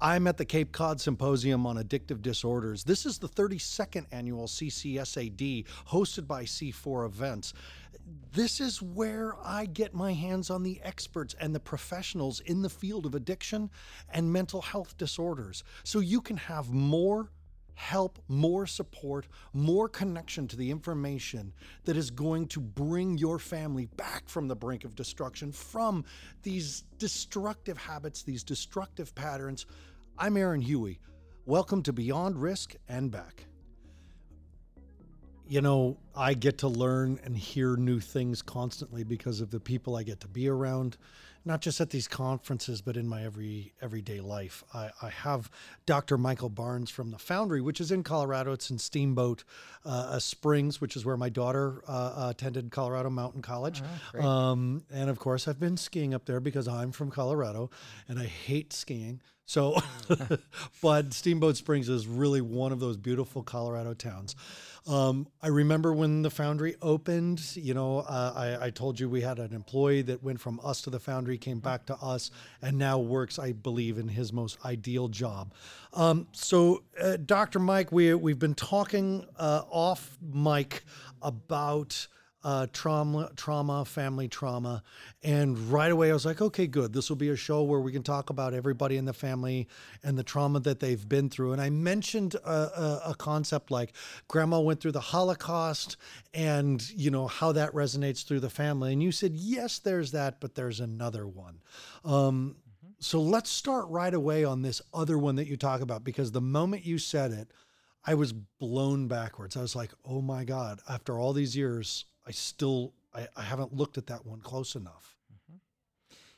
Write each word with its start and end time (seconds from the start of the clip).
I'm 0.00 0.26
at 0.26 0.36
the 0.36 0.44
Cape 0.44 0.72
Cod 0.72 1.00
Symposium 1.00 1.64
on 1.66 1.76
Addictive 1.76 2.20
Disorders. 2.20 2.84
This 2.84 3.06
is 3.06 3.18
the 3.18 3.30
32nd 3.30 4.04
annual 4.12 4.46
CCSAD 4.46 5.64
hosted 5.88 6.26
by 6.26 6.44
C4 6.44 7.06
Events. 7.06 7.54
This 8.32 8.60
is 8.60 8.82
where 8.82 9.34
I 9.42 9.64
get 9.64 9.94
my 9.94 10.12
hands 10.12 10.50
on 10.50 10.62
the 10.62 10.80
experts 10.82 11.34
and 11.40 11.54
the 11.54 11.60
professionals 11.60 12.40
in 12.40 12.60
the 12.60 12.68
field 12.68 13.06
of 13.06 13.14
addiction 13.14 13.70
and 14.10 14.30
mental 14.30 14.60
health 14.60 14.98
disorders 14.98 15.64
so 15.82 16.00
you 16.00 16.20
can 16.20 16.36
have 16.36 16.70
more 16.70 17.30
help, 17.76 18.18
more 18.26 18.66
support, 18.66 19.28
more 19.52 19.88
connection 19.88 20.48
to 20.48 20.56
the 20.56 20.70
information 20.70 21.52
that 21.84 21.96
is 21.96 22.10
going 22.10 22.46
to 22.48 22.58
bring 22.58 23.18
your 23.18 23.38
family 23.38 23.84
back 23.96 24.28
from 24.28 24.48
the 24.48 24.56
brink 24.56 24.84
of 24.84 24.94
destruction, 24.94 25.52
from 25.52 26.02
these 26.42 26.84
destructive 26.98 27.76
habits, 27.76 28.22
these 28.22 28.42
destructive 28.42 29.14
patterns. 29.14 29.66
I'm 30.18 30.38
Aaron 30.38 30.62
Huey. 30.62 30.98
Welcome 31.44 31.82
to 31.82 31.92
Beyond 31.92 32.40
Risk 32.40 32.74
and 32.88 33.10
Back. 33.10 33.44
You 35.46 35.60
know, 35.60 35.98
I 36.16 36.32
get 36.32 36.58
to 36.58 36.68
learn 36.68 37.20
and 37.24 37.36
hear 37.36 37.76
new 37.76 38.00
things 38.00 38.40
constantly 38.40 39.04
because 39.04 39.42
of 39.42 39.50
the 39.50 39.60
people 39.60 39.96
I 39.96 40.02
get 40.02 40.20
to 40.20 40.28
be 40.28 40.48
around 40.48 40.96
not 41.46 41.60
just 41.60 41.80
at 41.80 41.90
these 41.90 42.08
conferences, 42.08 42.80
but 42.80 42.96
in 42.96 43.06
my 43.06 43.24
every 43.24 43.72
everyday 43.80 44.20
life. 44.20 44.64
I, 44.74 44.90
I 45.00 45.08
have 45.10 45.48
Dr. 45.86 46.18
Michael 46.18 46.48
Barnes 46.48 46.90
from 46.90 47.10
the 47.10 47.18
Foundry, 47.18 47.60
which 47.60 47.80
is 47.80 47.92
in 47.92 48.02
Colorado. 48.02 48.52
It's 48.52 48.70
in 48.70 48.78
Steamboat 48.78 49.44
uh, 49.84 50.18
Springs, 50.18 50.80
which 50.80 50.96
is 50.96 51.04
where 51.04 51.16
my 51.16 51.28
daughter 51.28 51.82
uh, 51.86 52.26
attended 52.30 52.70
Colorado 52.70 53.10
Mountain 53.10 53.42
College. 53.42 53.82
Oh, 54.14 54.28
um, 54.28 54.82
and 54.92 55.08
of 55.08 55.18
course, 55.18 55.46
I've 55.46 55.60
been 55.60 55.76
skiing 55.76 56.12
up 56.12 56.26
there 56.26 56.40
because 56.40 56.66
I'm 56.66 56.90
from 56.90 57.10
Colorado 57.10 57.70
and 58.08 58.18
I 58.18 58.24
hate 58.24 58.72
skiing. 58.72 59.20
So, 59.46 59.78
but 60.82 61.14
Steamboat 61.14 61.56
Springs 61.56 61.88
is 61.88 62.06
really 62.06 62.40
one 62.40 62.72
of 62.72 62.80
those 62.80 62.96
beautiful 62.96 63.42
Colorado 63.42 63.94
towns. 63.94 64.34
Um, 64.88 65.26
I 65.42 65.48
remember 65.48 65.92
when 65.92 66.22
the 66.22 66.30
foundry 66.30 66.76
opened, 66.80 67.56
you 67.56 67.74
know, 67.74 68.00
uh, 68.00 68.32
I, 68.36 68.66
I, 68.66 68.70
told 68.70 69.00
you 69.00 69.08
we 69.08 69.20
had 69.20 69.40
an 69.40 69.52
employee 69.52 70.02
that 70.02 70.22
went 70.22 70.40
from 70.40 70.60
us 70.62 70.80
to 70.82 70.90
the 70.90 71.00
foundry, 71.00 71.38
came 71.38 71.58
back 71.58 71.86
to 71.86 71.96
us, 71.96 72.30
and 72.62 72.78
now 72.78 72.98
works, 72.98 73.40
I 73.40 73.50
believe, 73.50 73.98
in 73.98 74.06
his 74.06 74.32
most 74.32 74.58
ideal 74.64 75.08
job. 75.08 75.52
Um, 75.92 76.28
so, 76.30 76.84
uh, 77.02 77.16
Dr. 77.16 77.58
Mike, 77.58 77.90
we, 77.90 78.14
we've 78.14 78.38
been 78.38 78.54
talking 78.54 79.26
uh, 79.36 79.62
off 79.70 80.16
mic 80.22 80.84
about 81.20 82.06
uh, 82.46 82.64
trauma, 82.72 83.28
trauma, 83.34 83.84
family 83.84 84.28
trauma. 84.28 84.80
And 85.24 85.58
right 85.58 85.90
away, 85.90 86.10
I 86.10 86.12
was 86.12 86.24
like, 86.24 86.40
okay, 86.40 86.68
good. 86.68 86.92
This 86.92 87.08
will 87.08 87.16
be 87.16 87.30
a 87.30 87.36
show 87.36 87.64
where 87.64 87.80
we 87.80 87.90
can 87.90 88.04
talk 88.04 88.30
about 88.30 88.54
everybody 88.54 88.96
in 88.96 89.04
the 89.04 89.12
family 89.12 89.66
and 90.04 90.16
the 90.16 90.22
trauma 90.22 90.60
that 90.60 90.78
they've 90.78 91.08
been 91.08 91.28
through. 91.28 91.54
And 91.54 91.60
I 91.60 91.70
mentioned 91.70 92.36
a, 92.36 92.48
a, 92.48 93.02
a 93.06 93.14
concept 93.16 93.72
like 93.72 93.94
grandma 94.28 94.60
went 94.60 94.80
through 94.80 94.92
the 94.92 95.00
Holocaust 95.00 95.96
and, 96.32 96.88
you 96.90 97.10
know, 97.10 97.26
how 97.26 97.50
that 97.50 97.72
resonates 97.72 98.24
through 98.24 98.40
the 98.40 98.48
family. 98.48 98.92
And 98.92 99.02
you 99.02 99.10
said, 99.10 99.34
yes, 99.34 99.80
there's 99.80 100.12
that, 100.12 100.38
but 100.38 100.54
there's 100.54 100.78
another 100.78 101.26
one. 101.26 101.58
Um, 102.04 102.54
so 103.00 103.20
let's 103.20 103.50
start 103.50 103.88
right 103.88 104.14
away 104.14 104.44
on 104.44 104.62
this 104.62 104.80
other 104.94 105.18
one 105.18 105.34
that 105.34 105.48
you 105.48 105.56
talk 105.56 105.80
about 105.80 106.04
because 106.04 106.30
the 106.30 106.40
moment 106.40 106.86
you 106.86 106.98
said 106.98 107.32
it, 107.32 107.50
I 108.06 108.14
was 108.14 108.32
blown 108.32 109.08
backwards. 109.08 109.56
I 109.56 109.62
was 109.62 109.74
like, 109.74 109.90
oh 110.04 110.22
my 110.22 110.44
God, 110.44 110.80
after 110.88 111.18
all 111.18 111.32
these 111.32 111.56
years, 111.56 112.06
I 112.26 112.30
still 112.30 112.94
I, 113.12 113.26
I 113.36 113.42
haven't 113.42 113.74
looked 113.74 113.98
at 113.98 114.06
that 114.06 114.24
one 114.24 114.40
close 114.40 114.76
enough. 114.76 115.16
Mm-hmm. 115.32 115.56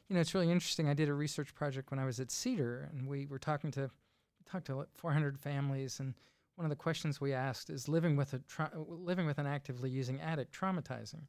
You 0.09 0.15
know, 0.15 0.21
it's 0.21 0.35
really 0.35 0.51
interesting. 0.51 0.89
I 0.89 0.95
did 0.95 1.09
a 1.09 1.15
research 1.15 1.55
project 1.55 1.91
when 1.91 2.01
I 2.01 2.07
was 2.07 2.21
at 2.21 2.31
Cedar, 2.31 2.89
and 2.93 3.07
we 3.07 3.27
were 3.27 3.39
talking 3.39 3.71
to 3.73 3.91
talked 4.51 4.67
to 4.67 4.87
400 4.95 5.39
families, 5.39 6.01
and 6.01 6.15
one 6.55 6.65
of 6.65 6.71
the 6.71 6.77
questions 6.77 7.21
we 7.21 7.35
asked 7.35 7.69
is 7.69 7.87
living 7.87 8.17
with 8.17 8.33
a 8.33 8.39
tra- 8.49 8.73
living 8.75 9.27
with 9.27 9.39
an 9.39 9.47
actively 9.47 9.91
using 9.91 10.21
addict 10.21 10.59
traumatizing. 10.59 11.23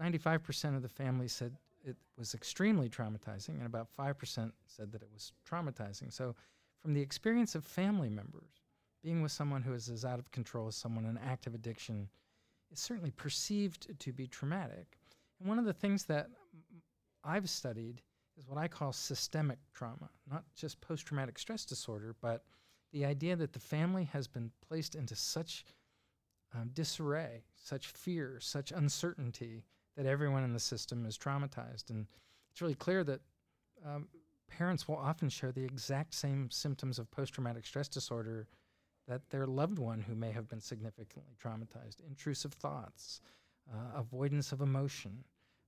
95% 0.00 0.74
of 0.74 0.82
the 0.82 0.88
families 0.88 1.32
said 1.32 1.56
it 1.84 1.96
was 2.18 2.34
extremely 2.34 2.88
traumatizing, 2.88 3.50
and 3.58 3.66
about 3.66 3.88
5% 3.96 4.50
said 4.66 4.90
that 4.90 5.02
it 5.02 5.08
was 5.12 5.32
traumatizing. 5.48 6.12
So, 6.12 6.34
from 6.80 6.94
the 6.94 7.00
experience 7.00 7.54
of 7.54 7.64
family 7.64 8.08
members, 8.08 8.63
being 9.04 9.20
with 9.20 9.30
someone 9.30 9.62
who 9.62 9.74
is 9.74 9.90
as 9.90 10.04
out 10.04 10.18
of 10.18 10.30
control 10.30 10.66
as 10.66 10.74
someone 10.74 11.04
in 11.04 11.18
active 11.18 11.54
addiction 11.54 12.08
is 12.72 12.80
certainly 12.80 13.10
perceived 13.10 13.86
to 14.00 14.12
be 14.12 14.26
traumatic. 14.26 14.96
And 15.38 15.48
one 15.48 15.58
of 15.58 15.66
the 15.66 15.74
things 15.74 16.04
that 16.06 16.28
I've 17.22 17.50
studied 17.50 18.00
is 18.38 18.48
what 18.48 18.58
I 18.58 18.66
call 18.66 18.92
systemic 18.92 19.58
trauma, 19.74 20.08
not 20.28 20.44
just 20.56 20.80
post 20.80 21.06
traumatic 21.06 21.38
stress 21.38 21.66
disorder, 21.66 22.16
but 22.22 22.44
the 22.92 23.04
idea 23.04 23.36
that 23.36 23.52
the 23.52 23.60
family 23.60 24.04
has 24.12 24.26
been 24.26 24.50
placed 24.66 24.94
into 24.94 25.14
such 25.14 25.64
um, 26.54 26.70
disarray, 26.72 27.44
such 27.54 27.88
fear, 27.88 28.38
such 28.40 28.72
uncertainty 28.72 29.64
that 29.96 30.06
everyone 30.06 30.44
in 30.44 30.52
the 30.52 30.60
system 30.60 31.04
is 31.04 31.18
traumatized. 31.18 31.90
And 31.90 32.06
it's 32.50 32.62
really 32.62 32.74
clear 32.74 33.04
that 33.04 33.20
um, 33.84 34.08
parents 34.48 34.88
will 34.88 34.96
often 34.96 35.28
show 35.28 35.50
the 35.50 35.64
exact 35.64 36.14
same 36.14 36.50
symptoms 36.50 36.98
of 36.98 37.10
post 37.10 37.34
traumatic 37.34 37.66
stress 37.66 37.88
disorder 37.88 38.46
that 39.08 39.28
their 39.30 39.46
loved 39.46 39.78
one 39.78 40.00
who 40.00 40.14
may 40.14 40.32
have 40.32 40.48
been 40.48 40.60
significantly 40.60 41.34
traumatized, 41.42 41.96
intrusive 42.06 42.52
thoughts, 42.52 43.20
uh, 43.72 43.98
avoidance 43.98 44.52
of 44.52 44.60
emotion, 44.60 45.24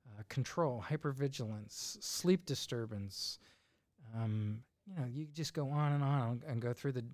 uh, 0.07 0.23
control, 0.29 0.85
hypervigilance, 0.89 2.03
sleep 2.03 2.47
disturbance. 2.47 3.39
Um, 4.17 4.63
you 4.87 4.95
know, 4.95 5.07
you 5.07 5.27
just 5.33 5.55
go 5.55 5.69
on 5.69 5.93
and 5.93 6.05
on 6.05 6.43
and 6.47 6.63
go 6.63 6.73
through 6.73 6.93
the, 6.93 7.05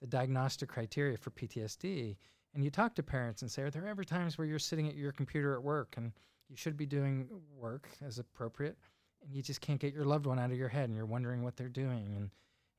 the 0.00 0.06
diagnostic 0.06 0.68
criteria 0.68 1.16
for 1.16 1.30
PTSD. 1.30 2.16
And 2.54 2.64
you 2.64 2.70
talk 2.70 2.94
to 2.96 3.02
parents 3.02 3.42
and 3.42 3.50
say, 3.50 3.62
Are 3.62 3.70
there 3.70 3.86
ever 3.86 4.02
times 4.02 4.38
where 4.38 4.46
you're 4.46 4.58
sitting 4.58 4.88
at 4.88 4.96
your 4.96 5.12
computer 5.12 5.54
at 5.54 5.62
work 5.62 5.94
and 5.96 6.12
you 6.48 6.56
should 6.56 6.76
be 6.76 6.86
doing 6.86 7.28
work 7.56 7.88
as 8.04 8.18
appropriate 8.18 8.76
and 9.22 9.34
you 9.34 9.42
just 9.42 9.60
can't 9.60 9.78
get 9.78 9.94
your 9.94 10.04
loved 10.04 10.26
one 10.26 10.38
out 10.38 10.50
of 10.50 10.56
your 10.56 10.68
head 10.68 10.88
and 10.88 10.96
you're 10.96 11.06
wondering 11.06 11.44
what 11.44 11.56
they're 11.56 11.68
doing? 11.68 12.14
And 12.16 12.30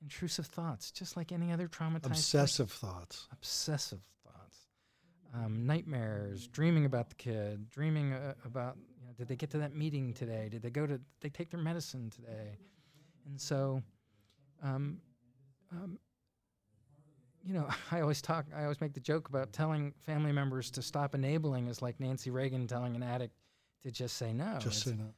intrusive 0.02 0.48
thoughts, 0.48 0.92
just 0.92 1.16
like 1.16 1.32
any 1.32 1.52
other 1.52 1.68
traumatized. 1.68 2.08
Obsessive 2.08 2.70
person. 2.70 2.90
thoughts. 2.90 3.28
Obsessive 3.32 4.00
thoughts. 4.24 4.58
Um, 5.34 5.66
nightmares, 5.66 6.48
dreaming 6.48 6.86
about 6.86 7.10
the 7.10 7.16
kid, 7.16 7.70
dreaming 7.70 8.14
uh, 8.14 8.34
about, 8.46 8.78
you 9.00 9.06
know, 9.06 9.14
did 9.18 9.28
they 9.28 9.36
get 9.36 9.50
to 9.52 9.58
that 9.60 9.76
meeting 9.76 10.14
today? 10.14 10.50
Did 10.50 10.62
they 10.62 10.70
go 10.70 10.86
to, 10.86 10.98
did 10.98 11.06
they 11.22 11.30
take 11.30 11.50
their 11.52 11.60
medicine 11.60 12.10
today? 12.10 12.58
And 13.26 13.40
so, 13.40 13.82
um, 14.64 14.98
um, 15.72 16.00
you 17.44 17.54
know, 17.54 17.68
I 17.92 18.02
always 18.02 18.22
talk, 18.22 18.46
I 18.56 18.64
always 18.64 18.82
make 18.82 18.94
the 18.94 19.00
joke 19.00 19.30
about 19.30 19.54
telling 19.54 19.94
family 20.06 20.32
members 20.32 20.72
to 20.72 20.82
stop 20.82 21.16
enabling 21.16 21.68
is 21.68 21.82
like 21.82 22.00
Nancy 22.00 22.30
Reagan 22.30 22.68
telling 22.68 22.96
an 22.96 23.04
addict 23.04 23.36
to 23.84 23.92
just 23.92 24.18
say 24.18 24.34
no. 24.34 24.58
Just 24.60 24.76
it's, 24.76 24.84
say 24.84 24.92
no. 24.92 25.14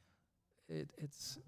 It, 0.68 0.90
it's 0.96 1.38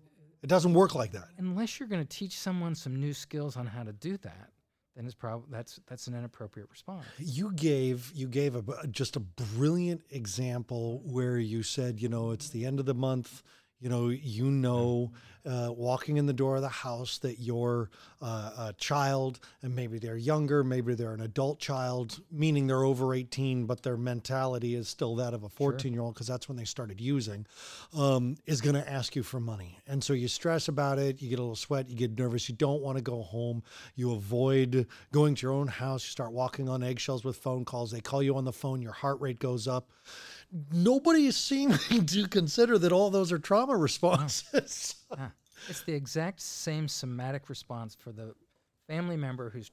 it 0.42 0.48
doesn't 0.48 0.74
work 0.74 0.94
like 0.94 1.12
that. 1.12 1.28
Unless 1.38 1.78
you're 1.78 1.88
going 1.88 2.04
to 2.04 2.08
teach 2.08 2.38
someone 2.38 2.74
some 2.74 2.96
new 2.96 3.12
skills 3.12 3.56
on 3.56 3.66
how 3.66 3.82
to 3.82 3.92
do 3.92 4.16
that, 4.18 4.50
then 4.94 5.04
it's 5.04 5.14
probably 5.14 5.48
that's 5.50 5.78
that's 5.86 6.06
an 6.06 6.14
inappropriate 6.14 6.68
response. 6.70 7.04
You 7.18 7.52
gave 7.52 8.10
you 8.14 8.28
gave 8.28 8.56
a 8.56 8.86
just 8.90 9.16
a 9.16 9.20
brilliant 9.20 10.02
example 10.10 11.02
where 11.04 11.38
you 11.38 11.62
said, 11.62 12.00
you 12.00 12.08
know, 12.08 12.30
it's 12.30 12.48
the 12.48 12.64
end 12.64 12.80
of 12.80 12.86
the 12.86 12.94
month 12.94 13.42
you 13.80 13.88
know 13.88 14.08
you 14.08 14.50
know 14.50 15.12
uh, 15.46 15.70
walking 15.70 16.16
in 16.16 16.26
the 16.26 16.32
door 16.32 16.56
of 16.56 16.62
the 16.62 16.68
house 16.68 17.18
that 17.18 17.38
your 17.38 17.88
uh, 18.20 18.72
child 18.78 19.38
and 19.62 19.74
maybe 19.76 19.98
they're 19.98 20.16
younger 20.16 20.64
maybe 20.64 20.94
they're 20.94 21.12
an 21.12 21.20
adult 21.20 21.60
child 21.60 22.20
meaning 22.32 22.66
they're 22.66 22.82
over 22.82 23.14
18 23.14 23.64
but 23.66 23.82
their 23.82 23.96
mentality 23.96 24.74
is 24.74 24.88
still 24.88 25.14
that 25.14 25.34
of 25.34 25.44
a 25.44 25.48
14 25.48 25.92
year 25.92 26.02
old 26.02 26.14
because 26.14 26.26
that's 26.26 26.48
when 26.48 26.56
they 26.56 26.64
started 26.64 27.00
using 27.00 27.46
um, 27.96 28.36
is 28.46 28.60
going 28.60 28.74
to 28.74 28.90
ask 28.90 29.14
you 29.14 29.22
for 29.22 29.38
money. 29.38 29.78
And 29.86 30.02
so 30.02 30.14
you 30.14 30.26
stress 30.26 30.68
about 30.68 30.98
it 30.98 31.22
you 31.22 31.28
get 31.28 31.38
a 31.38 31.42
little 31.42 31.54
sweat 31.54 31.88
you 31.88 31.94
get 31.94 32.18
nervous 32.18 32.48
you 32.48 32.54
don't 32.56 32.82
want 32.82 32.98
to 32.98 33.02
go 33.02 33.22
home 33.22 33.62
you 33.94 34.12
avoid 34.12 34.86
going 35.12 35.34
to 35.36 35.42
your 35.42 35.52
own 35.52 35.68
house 35.68 36.02
you 36.04 36.10
start 36.10 36.32
walking 36.32 36.68
on 36.68 36.82
eggshells 36.82 37.24
with 37.24 37.36
phone 37.36 37.64
calls 37.64 37.90
they 37.90 38.00
call 38.00 38.22
you 38.22 38.36
on 38.36 38.44
the 38.44 38.52
phone 38.52 38.82
your 38.82 38.92
heart 38.92 39.20
rate 39.20 39.38
goes 39.38 39.68
up 39.68 39.90
nobody 40.72 41.26
is 41.26 41.36
seeming 41.36 42.06
to 42.06 42.28
consider 42.28 42.78
that 42.78 42.92
all 42.92 43.10
those 43.10 43.32
are 43.32 43.38
trauma 43.38 43.76
responses. 43.76 44.96
yeah. 45.16 45.28
It's 45.68 45.82
the 45.82 45.94
exact 45.94 46.40
same 46.40 46.86
somatic 46.88 47.48
response 47.48 47.94
for 47.94 48.12
the 48.12 48.34
family 48.86 49.16
member 49.16 49.50
who's 49.50 49.70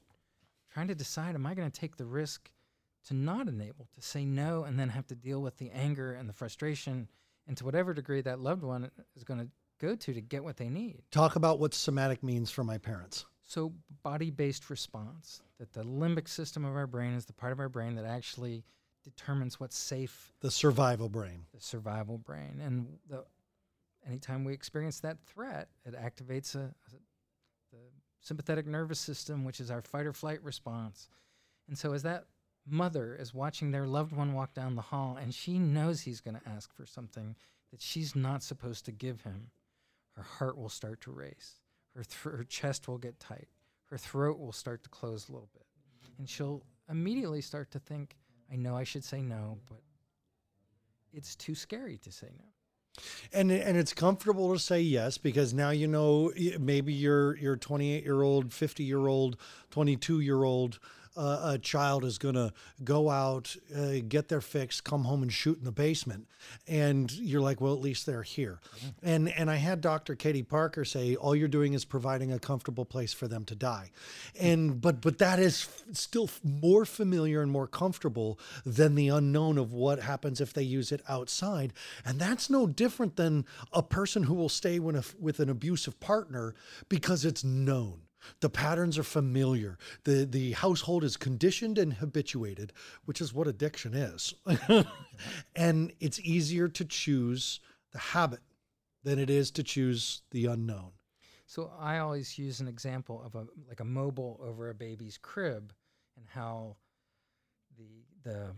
trying 0.72 0.88
to 0.88 0.94
decide 0.94 1.34
am 1.34 1.46
I 1.46 1.54
going 1.54 1.70
to 1.70 1.80
take 1.80 1.96
the 1.96 2.06
risk 2.06 2.50
to 3.08 3.14
not 3.14 3.48
enable, 3.48 3.86
to 3.94 4.00
say 4.00 4.24
no, 4.24 4.64
and 4.64 4.78
then 4.78 4.88
have 4.88 5.06
to 5.08 5.14
deal 5.14 5.42
with 5.42 5.58
the 5.58 5.70
anger 5.70 6.14
and 6.14 6.28
the 6.28 6.32
frustration, 6.32 7.06
and 7.46 7.56
to 7.58 7.64
whatever 7.64 7.92
degree 7.92 8.22
that 8.22 8.40
loved 8.40 8.62
one 8.62 8.90
is 9.14 9.24
going 9.24 9.40
to 9.40 9.48
go 9.78 9.94
to 9.94 10.14
to 10.14 10.20
get 10.20 10.42
what 10.42 10.56
they 10.56 10.68
need. 10.68 11.02
Talk 11.10 11.36
about 11.36 11.58
what 11.58 11.74
somatic 11.74 12.22
means 12.22 12.50
for 12.50 12.64
my 12.64 12.78
parents. 12.78 13.26
So, 13.46 13.74
body 14.02 14.30
based 14.30 14.70
response, 14.70 15.42
that 15.58 15.72
the 15.74 15.84
limbic 15.84 16.28
system 16.28 16.64
of 16.64 16.74
our 16.74 16.86
brain 16.86 17.12
is 17.12 17.26
the 17.26 17.34
part 17.34 17.52
of 17.52 17.60
our 17.60 17.68
brain 17.68 17.94
that 17.96 18.06
actually 18.06 18.64
determines 19.04 19.60
what's 19.60 19.76
safe. 19.76 20.32
The 20.40 20.50
survival 20.50 21.08
brain. 21.08 21.46
The 21.54 21.60
survival 21.60 22.18
brain, 22.18 22.60
and 22.64 22.98
the 23.08 23.24
anytime 24.06 24.44
we 24.44 24.52
experience 24.52 25.00
that 25.00 25.18
threat, 25.26 25.68
it 25.84 25.94
activates 25.94 26.54
a, 26.54 26.58
a 26.58 26.72
the 27.72 27.78
sympathetic 28.20 28.66
nervous 28.66 28.98
system, 28.98 29.44
which 29.44 29.60
is 29.60 29.70
our 29.70 29.82
fight 29.82 30.06
or 30.06 30.12
flight 30.12 30.42
response. 30.42 31.08
And 31.68 31.78
so, 31.78 31.92
as 31.92 32.02
that 32.02 32.26
mother 32.66 33.14
is 33.14 33.34
watching 33.34 33.70
their 33.70 33.86
loved 33.86 34.12
one 34.12 34.32
walk 34.32 34.54
down 34.54 34.74
the 34.74 34.82
hall 34.82 35.18
and 35.20 35.34
she 35.34 35.58
knows 35.58 36.00
he's 36.00 36.20
going 36.20 36.36
to 36.36 36.48
ask 36.48 36.72
for 36.74 36.86
something 36.86 37.36
that 37.70 37.80
she's 37.80 38.16
not 38.16 38.42
supposed 38.42 38.84
to 38.86 38.92
give 38.92 39.22
him, 39.22 39.50
her 40.16 40.22
heart 40.22 40.56
will 40.56 40.68
start 40.68 41.00
to 41.02 41.10
race. 41.10 41.60
Her, 41.94 42.04
th- 42.04 42.36
her 42.36 42.44
chest 42.44 42.88
will 42.88 42.98
get 42.98 43.20
tight. 43.20 43.48
Her 43.90 43.98
throat 43.98 44.38
will 44.38 44.52
start 44.52 44.82
to 44.84 44.88
close 44.88 45.28
a 45.28 45.32
little 45.32 45.50
bit. 45.52 45.66
And 46.18 46.28
she'll 46.28 46.62
immediately 46.88 47.40
start 47.40 47.70
to 47.72 47.78
think, 47.78 48.16
I 48.52 48.56
know 48.56 48.76
I 48.76 48.84
should 48.84 49.04
say 49.04 49.22
no, 49.22 49.58
but 49.68 49.80
it's 51.12 51.34
too 51.36 51.54
scary 51.54 51.98
to 51.98 52.12
say 52.12 52.28
no. 52.38 52.44
And 53.32 53.50
and 53.50 53.76
it's 53.76 53.92
comfortable 53.92 54.52
to 54.52 54.58
say 54.58 54.80
yes 54.80 55.18
because 55.18 55.52
now 55.52 55.70
you 55.70 55.88
know 55.88 56.32
maybe 56.60 56.92
your 56.92 57.36
your 57.36 57.56
28 57.56 58.04
year 58.04 58.22
old, 58.22 58.52
50 58.52 58.84
year 58.84 59.06
old, 59.08 59.36
22 59.70 60.20
year 60.20 60.44
old 60.44 60.78
uh, 61.16 61.52
a 61.54 61.58
child 61.58 62.04
is 62.04 62.18
going 62.18 62.34
to 62.34 62.52
go 62.82 63.10
out, 63.10 63.56
uh, 63.76 63.94
get 64.08 64.28
their 64.28 64.40
fix, 64.40 64.80
come 64.80 65.04
home 65.04 65.22
and 65.22 65.32
shoot 65.32 65.58
in 65.58 65.64
the 65.64 65.72
basement, 65.72 66.26
and 66.66 67.10
you're 67.12 67.40
like, 67.40 67.60
well, 67.60 67.72
at 67.72 67.80
least 67.80 68.06
they're 68.06 68.22
here. 68.22 68.60
And 69.02 69.28
and 69.30 69.50
I 69.50 69.56
had 69.56 69.80
Dr. 69.80 70.14
Katie 70.14 70.42
Parker 70.42 70.84
say, 70.84 71.14
all 71.16 71.34
you're 71.34 71.48
doing 71.48 71.72
is 71.72 71.84
providing 71.84 72.32
a 72.32 72.38
comfortable 72.38 72.84
place 72.84 73.12
for 73.12 73.28
them 73.28 73.44
to 73.46 73.54
die, 73.54 73.90
and 74.38 74.80
but 74.80 75.00
but 75.00 75.18
that 75.18 75.38
is 75.38 75.68
f- 75.68 75.96
still 75.96 76.28
more 76.42 76.84
familiar 76.84 77.42
and 77.42 77.50
more 77.50 77.66
comfortable 77.66 78.38
than 78.64 78.94
the 78.94 79.08
unknown 79.08 79.58
of 79.58 79.72
what 79.72 80.00
happens 80.00 80.40
if 80.40 80.52
they 80.52 80.62
use 80.62 80.92
it 80.92 81.02
outside, 81.08 81.72
and 82.04 82.18
that's 82.18 82.50
no 82.50 82.66
different 82.66 83.16
than 83.16 83.44
a 83.72 83.82
person 83.82 84.24
who 84.24 84.34
will 84.34 84.48
stay 84.48 84.78
with, 84.78 84.96
a, 84.96 85.04
with 85.20 85.40
an 85.40 85.48
abusive 85.48 85.98
partner 86.00 86.54
because 86.88 87.24
it's 87.24 87.44
known. 87.44 88.03
The 88.40 88.50
patterns 88.50 88.98
are 88.98 89.04
familiar. 89.04 89.78
The 90.04 90.24
the 90.24 90.52
household 90.52 91.04
is 91.04 91.16
conditioned 91.16 91.78
and 91.78 91.94
habituated, 91.94 92.72
which 93.04 93.20
is 93.20 93.32
what 93.32 93.46
addiction 93.46 93.94
is. 93.94 94.34
and 95.56 95.92
it's 96.00 96.20
easier 96.20 96.68
to 96.68 96.84
choose 96.84 97.60
the 97.92 97.98
habit 97.98 98.40
than 99.02 99.18
it 99.18 99.30
is 99.30 99.50
to 99.52 99.62
choose 99.62 100.22
the 100.30 100.46
unknown. 100.46 100.92
So 101.46 101.70
I 101.78 101.98
always 101.98 102.38
use 102.38 102.60
an 102.60 102.68
example 102.68 103.22
of 103.24 103.34
a 103.34 103.46
like 103.68 103.80
a 103.80 103.84
mobile 103.84 104.40
over 104.42 104.70
a 104.70 104.74
baby's 104.74 105.18
crib 105.18 105.72
and 106.16 106.26
how 106.28 106.76
the 107.76 108.04
the 108.22 108.54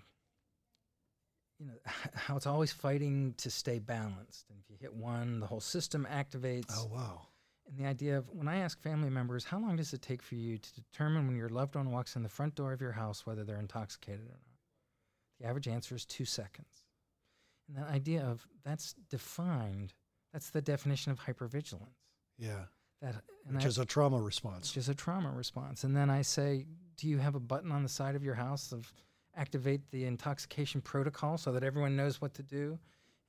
you 1.59 1.67
know 1.67 1.73
how 2.15 2.37
it's 2.37 2.47
always 2.47 2.73
fighting 2.73 3.35
to 3.39 3.51
stay 3.51 3.79
balanced 3.79 4.47
and 4.51 4.59
if 4.61 4.71
you 4.71 4.77
hit 4.81 4.95
one 4.95 5.41
the 5.41 5.47
whole 5.47 5.61
system 5.61 6.07
activates 6.11 6.75
Oh 6.77 6.87
wow. 6.93 7.23
And 7.69 7.77
the 7.79 7.87
idea 7.87 8.17
of 8.19 8.29
when 8.31 8.49
I 8.49 8.57
ask 8.59 8.81
family 8.81 9.11
members 9.11 9.45
how 9.45 9.59
long 9.59 9.77
does 9.77 9.93
it 9.93 10.03
take 10.03 10.23
for 10.23 10.35
you 10.37 10.59
to 10.59 10.75
determine 10.75 11.27
when 11.27 11.37
your 11.37 11.49
loved 11.49 11.75
one 11.75 11.91
walks 11.91 12.17
in 12.17 12.23
the 12.23 12.29
front 12.29 12.55
door 12.55 12.73
of 12.73 12.81
your 12.81 12.93
house 12.93 13.27
whether 13.27 13.45
they're 13.45 13.59
intoxicated 13.61 14.27
or 14.27 14.39
not 14.41 14.59
the 15.41 15.47
average 15.47 15.69
answer 15.69 15.95
is 15.95 16.05
2 16.07 16.25
seconds 16.25 16.85
and 17.69 17.77
that 17.77 17.91
idea 17.91 18.23
of 18.25 18.47
that's 18.65 18.95
defined 19.11 19.93
that's 20.33 20.51
the 20.51 20.63
definition 20.63 21.11
of 21.13 21.19
hypervigilance 21.21 22.05
Yeah. 22.39 22.67
that 23.01 23.23
and 23.47 23.55
Which 23.57 23.65
I- 23.65 23.69
is 23.69 23.79
a 23.79 23.85
trauma 23.85 24.21
response. 24.21 24.71
which 24.71 24.77
is 24.79 24.89
a 24.89 24.95
trauma 24.95 25.31
response. 25.31 25.85
And 25.85 25.95
then 25.97 26.11
I 26.11 26.23
say, 26.23 26.67
Do 26.97 27.07
you 27.09 27.19
have 27.19 27.35
a 27.37 27.41
button 27.41 27.71
on 27.71 27.83
the 27.85 27.89
side 27.89 28.17
of 28.17 28.25
your 28.25 28.35
house 28.35 28.73
of 28.73 28.93
activate 29.37 29.89
the 29.93 30.05
intoxication 30.05 30.81
protocol 30.81 31.39
so 31.39 31.53
that 31.53 31.63
everyone 31.63 31.95
knows 31.95 32.21
what 32.21 32.35
to 32.35 32.43
do? 32.43 32.79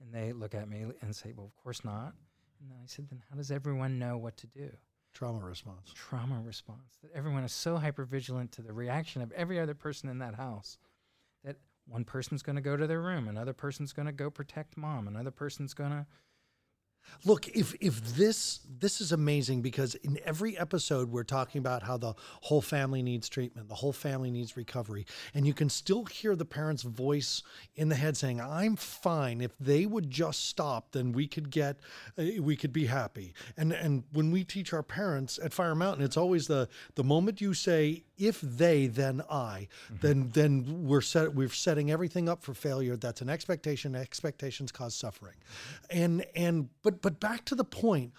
And 0.01 0.11
they 0.13 0.33
look 0.33 0.55
at 0.55 0.67
me 0.69 0.85
and 1.01 1.15
say, 1.15 1.33
Well, 1.35 1.45
of 1.45 1.55
course 1.55 1.83
not. 1.85 2.13
And 2.59 2.71
then 2.71 2.77
I 2.81 2.87
said, 2.87 3.09
Then 3.09 3.21
how 3.29 3.37
does 3.37 3.51
everyone 3.51 3.99
know 3.99 4.17
what 4.17 4.37
to 4.37 4.47
do? 4.47 4.69
Trauma 5.13 5.39
response. 5.39 5.91
Trauma 5.95 6.39
response. 6.41 6.97
That 7.01 7.11
everyone 7.13 7.43
is 7.43 7.51
so 7.51 7.77
hypervigilant 7.77 8.51
to 8.51 8.61
the 8.61 8.73
reaction 8.73 9.21
of 9.21 9.31
every 9.31 9.59
other 9.59 9.73
person 9.73 10.09
in 10.09 10.19
that 10.19 10.35
house 10.35 10.77
that 11.43 11.57
one 11.87 12.03
person's 12.03 12.43
going 12.43 12.55
to 12.55 12.61
go 12.61 12.77
to 12.77 12.85
their 12.85 13.01
room, 13.01 13.27
another 13.27 13.53
person's 13.53 13.93
going 13.93 14.05
to 14.05 14.11
go 14.11 14.29
protect 14.29 14.77
mom, 14.77 15.07
another 15.07 15.31
person's 15.31 15.73
going 15.73 15.91
to. 15.91 16.05
Look, 17.25 17.47
if 17.49 17.75
if 17.81 18.15
this 18.15 18.59
this 18.79 19.01
is 19.01 19.11
amazing 19.11 19.61
because 19.61 19.95
in 19.95 20.19
every 20.23 20.57
episode 20.57 21.11
we're 21.11 21.23
talking 21.23 21.59
about 21.59 21.83
how 21.83 21.97
the 21.97 22.13
whole 22.41 22.61
family 22.61 23.01
needs 23.01 23.27
treatment, 23.27 23.69
the 23.69 23.75
whole 23.75 23.93
family 23.93 24.29
needs 24.29 24.55
recovery, 24.55 25.05
and 25.33 25.45
you 25.47 25.53
can 25.53 25.69
still 25.69 26.05
hear 26.05 26.35
the 26.35 26.45
parent's 26.45 26.83
voice 26.83 27.41
in 27.75 27.89
the 27.89 27.95
head 27.95 28.15
saying, 28.17 28.39
"I'm 28.39 28.75
fine. 28.75 29.41
If 29.41 29.57
they 29.59 29.85
would 29.85 30.09
just 30.09 30.45
stop, 30.45 30.91
then 30.91 31.11
we 31.11 31.27
could 31.27 31.49
get 31.49 31.77
uh, 32.17 32.41
we 32.41 32.55
could 32.55 32.73
be 32.73 32.85
happy." 32.85 33.33
And 33.57 33.73
and 33.73 34.03
when 34.11 34.31
we 34.31 34.43
teach 34.43 34.71
our 34.73 34.83
parents 34.83 35.39
at 35.43 35.53
Fire 35.53 35.75
Mountain, 35.75 36.05
it's 36.05 36.17
always 36.17 36.47
the 36.47 36.69
the 36.95 37.03
moment 37.03 37.41
you 37.41 37.53
say, 37.53 38.03
"If 38.17 38.41
they, 38.41 38.87
then 38.87 39.23
I," 39.29 39.67
then 40.01 40.29
then 40.33 40.85
we're 40.85 41.01
set 41.01 41.33
we're 41.33 41.49
setting 41.49 41.89
everything 41.89 42.29
up 42.29 42.43
for 42.43 42.53
failure. 42.53 42.95
That's 42.95 43.21
an 43.21 43.29
expectation. 43.29 43.95
Expectations 43.95 44.71
cause 44.71 44.93
suffering, 44.95 45.35
and 45.89 46.25
and 46.35 46.69
but 46.83 46.96
but 47.01 47.19
back 47.19 47.45
to 47.45 47.55
the 47.55 47.63
point. 47.63 48.13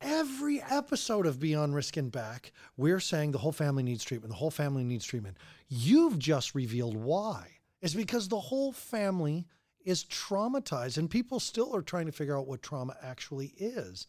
Every 0.00 0.60
episode 0.60 1.26
of 1.26 1.38
Beyond 1.38 1.76
Risk 1.76 1.96
and 1.96 2.10
Back, 2.10 2.52
we're 2.76 2.98
saying 2.98 3.30
the 3.30 3.38
whole 3.38 3.52
family 3.52 3.84
needs 3.84 4.02
treatment. 4.02 4.32
The 4.32 4.38
whole 4.38 4.50
family 4.50 4.82
needs 4.82 5.04
treatment. 5.04 5.36
You've 5.68 6.18
just 6.18 6.56
revealed 6.56 6.96
why. 6.96 7.46
It's 7.80 7.94
because 7.94 8.28
the 8.28 8.40
whole 8.40 8.72
family 8.72 9.46
is 9.84 10.04
traumatized 10.04 10.98
and 10.98 11.10
people 11.10 11.40
still 11.40 11.74
are 11.74 11.82
trying 11.82 12.06
to 12.06 12.12
figure 12.12 12.36
out 12.36 12.46
what 12.46 12.62
trauma 12.62 12.96
actually 13.02 13.54
is. 13.56 14.06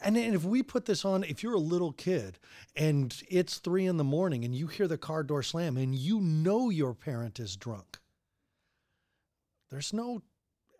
And 0.00 0.16
then 0.16 0.34
if 0.34 0.44
we 0.44 0.62
put 0.62 0.86
this 0.86 1.04
on, 1.04 1.24
if 1.24 1.42
you're 1.42 1.54
a 1.54 1.58
little 1.58 1.92
kid 1.92 2.38
and 2.76 3.14
it's 3.28 3.58
three 3.58 3.86
in 3.86 3.96
the 3.96 4.04
morning 4.04 4.44
and 4.44 4.54
you 4.54 4.66
hear 4.66 4.88
the 4.88 4.98
car 4.98 5.22
door 5.22 5.42
slam 5.42 5.76
and 5.76 5.94
you 5.94 6.20
know 6.20 6.70
your 6.70 6.94
parent 6.94 7.40
is 7.40 7.56
drunk, 7.56 7.98
there's 9.70 9.92
no 9.92 10.22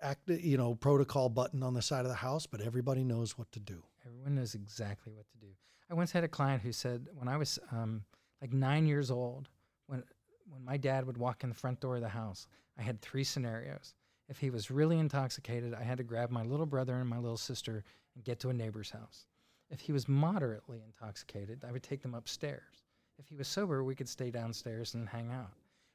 act, 0.05 0.29
you 0.29 0.57
know, 0.57 0.75
protocol 0.75 1.29
button 1.29 1.63
on 1.63 1.75
the 1.75 1.83
side 1.83 2.05
of 2.05 2.11
the 2.11 2.17
house, 2.17 2.47
but 2.47 2.61
everybody 2.61 3.03
knows 3.03 3.39
what 3.39 3.51
to 3.53 3.61
do. 3.61 3.83
Everyone 4.07 4.35
knows 4.35 4.55
exactly 4.55 5.13
what 5.13 5.27
to 5.31 5.39
do. 5.39 5.53
I 5.91 5.95
once 5.95 6.13
had 6.13 6.25
a 6.25 6.29
client 6.29 6.63
who 6.63 6.73
said 6.73 7.09
when 7.15 7.29
I 7.29 7.37
was 7.37 7.59
um, 7.73 8.05
like 8.41 8.53
nine 8.53 8.87
years 8.87 9.11
old, 9.11 9.49
when 9.87 10.05
when 10.47 10.65
my 10.65 10.77
dad 10.77 11.07
would 11.07 11.17
walk 11.17 11.43
in 11.43 11.49
the 11.49 11.55
front 11.55 11.81
door 11.81 11.97
of 11.97 12.03
the 12.03 12.09
house, 12.09 12.47
I 12.79 12.83
had 12.83 13.01
three 13.01 13.25
scenarios. 13.25 13.95
If 14.29 14.39
he 14.39 14.51
was 14.51 14.71
really 14.71 14.99
intoxicated, 14.99 15.75
I 15.75 15.83
had 15.83 15.99
to 15.99 16.05
grab 16.05 16.31
my 16.31 16.43
little 16.43 16.67
brother 16.67 16.97
and 16.97 17.09
my 17.09 17.19
little 17.19 17.39
sister 17.39 17.83
and 18.15 18.25
get 18.25 18.41
to 18.41 18.51
a 18.51 18.55
neighbor's 18.55 18.91
house. 18.91 19.27
If 19.71 19.81
he 19.81 19.93
was 19.93 20.07
moderately 20.07 20.83
intoxicated, 20.85 21.65
I 21.67 21.73
would 21.73 21.83
take 21.83 22.03
them 22.03 22.15
upstairs. 22.15 22.85
If 23.19 23.29
he 23.29 23.37
was 23.37 23.49
sober, 23.49 23.83
we 23.83 23.95
could 23.95 24.09
stay 24.09 24.31
downstairs 24.31 24.95
and 24.95 25.09
hang 25.09 25.33
out. 25.33 25.53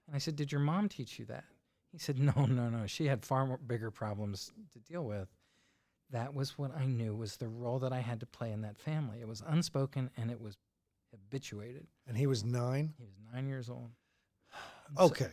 And 0.07 0.15
I 0.15 0.19
said, 0.19 0.35
"Did 0.35 0.51
your 0.51 0.61
mom 0.61 0.89
teach 0.89 1.19
you 1.19 1.25
that?" 1.25 1.45
He 1.91 1.97
said, 1.97 2.19
"No, 2.19 2.45
no, 2.45 2.69
no. 2.69 2.85
She 2.87 3.05
had 3.07 3.25
far 3.25 3.45
more 3.45 3.57
bigger 3.57 3.91
problems 3.91 4.51
to 4.73 4.79
deal 4.79 5.03
with." 5.05 5.27
that 6.11 6.33
was 6.33 6.57
what 6.57 6.75
I 6.75 6.85
knew 6.85 7.15
was 7.15 7.37
the 7.37 7.47
role 7.47 7.79
that 7.79 7.93
I 7.93 7.99
had 7.99 8.19
to 8.21 8.25
play 8.25 8.51
in 8.51 8.61
that 8.61 8.77
family. 8.77 9.19
It 9.21 9.27
was 9.27 9.43
unspoken 9.45 10.09
and 10.17 10.31
it 10.31 10.41
was 10.41 10.57
habituated. 11.11 11.87
And 12.07 12.17
he 12.17 12.27
was 12.27 12.43
nine. 12.43 12.93
He 12.97 13.03
was 13.03 13.13
nine 13.33 13.47
years 13.47 13.69
old. 13.69 13.91
And 14.87 14.97
so- 14.97 15.03
Okay. 15.05 15.29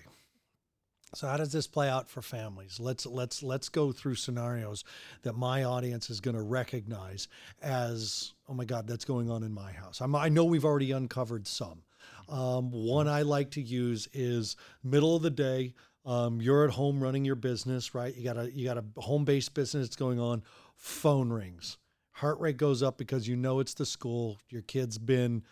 So 1.14 1.28
how 1.28 1.36
does 1.36 1.52
this 1.52 1.66
play 1.66 1.88
out 1.88 2.10
for 2.10 2.20
families? 2.20 2.78
Let's 2.80 3.06
let's 3.06 3.42
let's 3.42 3.68
go 3.68 3.92
through 3.92 4.16
scenarios 4.16 4.84
that 5.22 5.34
my 5.34 5.62
audience 5.64 6.10
is 6.10 6.20
going 6.20 6.36
to 6.36 6.42
recognize 6.42 7.28
as 7.62 8.34
oh 8.48 8.54
my 8.54 8.64
god 8.64 8.88
that's 8.88 9.04
going 9.04 9.30
on 9.30 9.42
in 9.44 9.52
my 9.52 9.70
house. 9.72 10.00
I'm, 10.00 10.14
I 10.16 10.28
know 10.28 10.44
we've 10.44 10.64
already 10.64 10.90
uncovered 10.90 11.46
some. 11.46 11.84
Um, 12.28 12.70
one 12.72 13.06
I 13.06 13.22
like 13.22 13.52
to 13.52 13.62
use 13.62 14.08
is 14.12 14.56
middle 14.82 15.14
of 15.14 15.22
the 15.22 15.30
day. 15.30 15.75
Um, 16.06 16.40
you're 16.40 16.64
at 16.64 16.70
home 16.70 17.02
running 17.02 17.25
your 17.25 17.34
business, 17.34 17.94
right? 17.94 18.14
You 18.14 18.22
got 18.25 18.38
a 18.38 18.50
you 18.50 18.64
got 18.64 18.78
a 18.78 18.84
home 19.00 19.25
based 19.25 19.52
business 19.54 19.86
that's 19.86 19.96
going 19.96 20.20
on. 20.20 20.42
Phone 20.76 21.30
rings, 21.30 21.78
heart 22.12 22.38
rate 22.40 22.56
goes 22.56 22.82
up 22.82 22.96
because 22.96 23.26
you 23.26 23.34
know 23.36 23.58
it's 23.60 23.75
the 23.75 23.84
school. 23.84 24.38
Your 24.48 24.62
kid's 24.62 24.98
been 24.98 25.42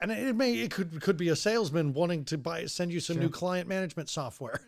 and 0.00 0.10
it 0.12 0.36
may 0.36 0.54
it 0.54 0.70
could 0.70 1.00
could 1.00 1.16
be 1.16 1.28
a 1.30 1.36
salesman 1.36 1.94
wanting 1.94 2.24
to 2.26 2.36
buy 2.36 2.66
send 2.66 2.92
you 2.92 3.00
some 3.00 3.14
Sure. 3.14 3.22
new 3.22 3.30
client 3.30 3.68
management 3.68 4.08
software 4.10 4.60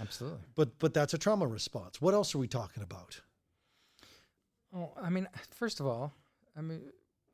Absolutely. 0.00 0.38
but 0.54 0.78
but 0.78 0.94
that's 0.94 1.12
a 1.12 1.18
trauma 1.18 1.46
response 1.48 2.00
what 2.00 2.14
else 2.14 2.32
are 2.34 2.38
we 2.38 2.46
talking 2.46 2.82
about 2.82 3.20
Oh, 4.74 4.92
I 5.00 5.08
mean, 5.08 5.26
first 5.50 5.80
of 5.80 5.86
all, 5.86 6.12
I 6.56 6.60
mean, 6.60 6.82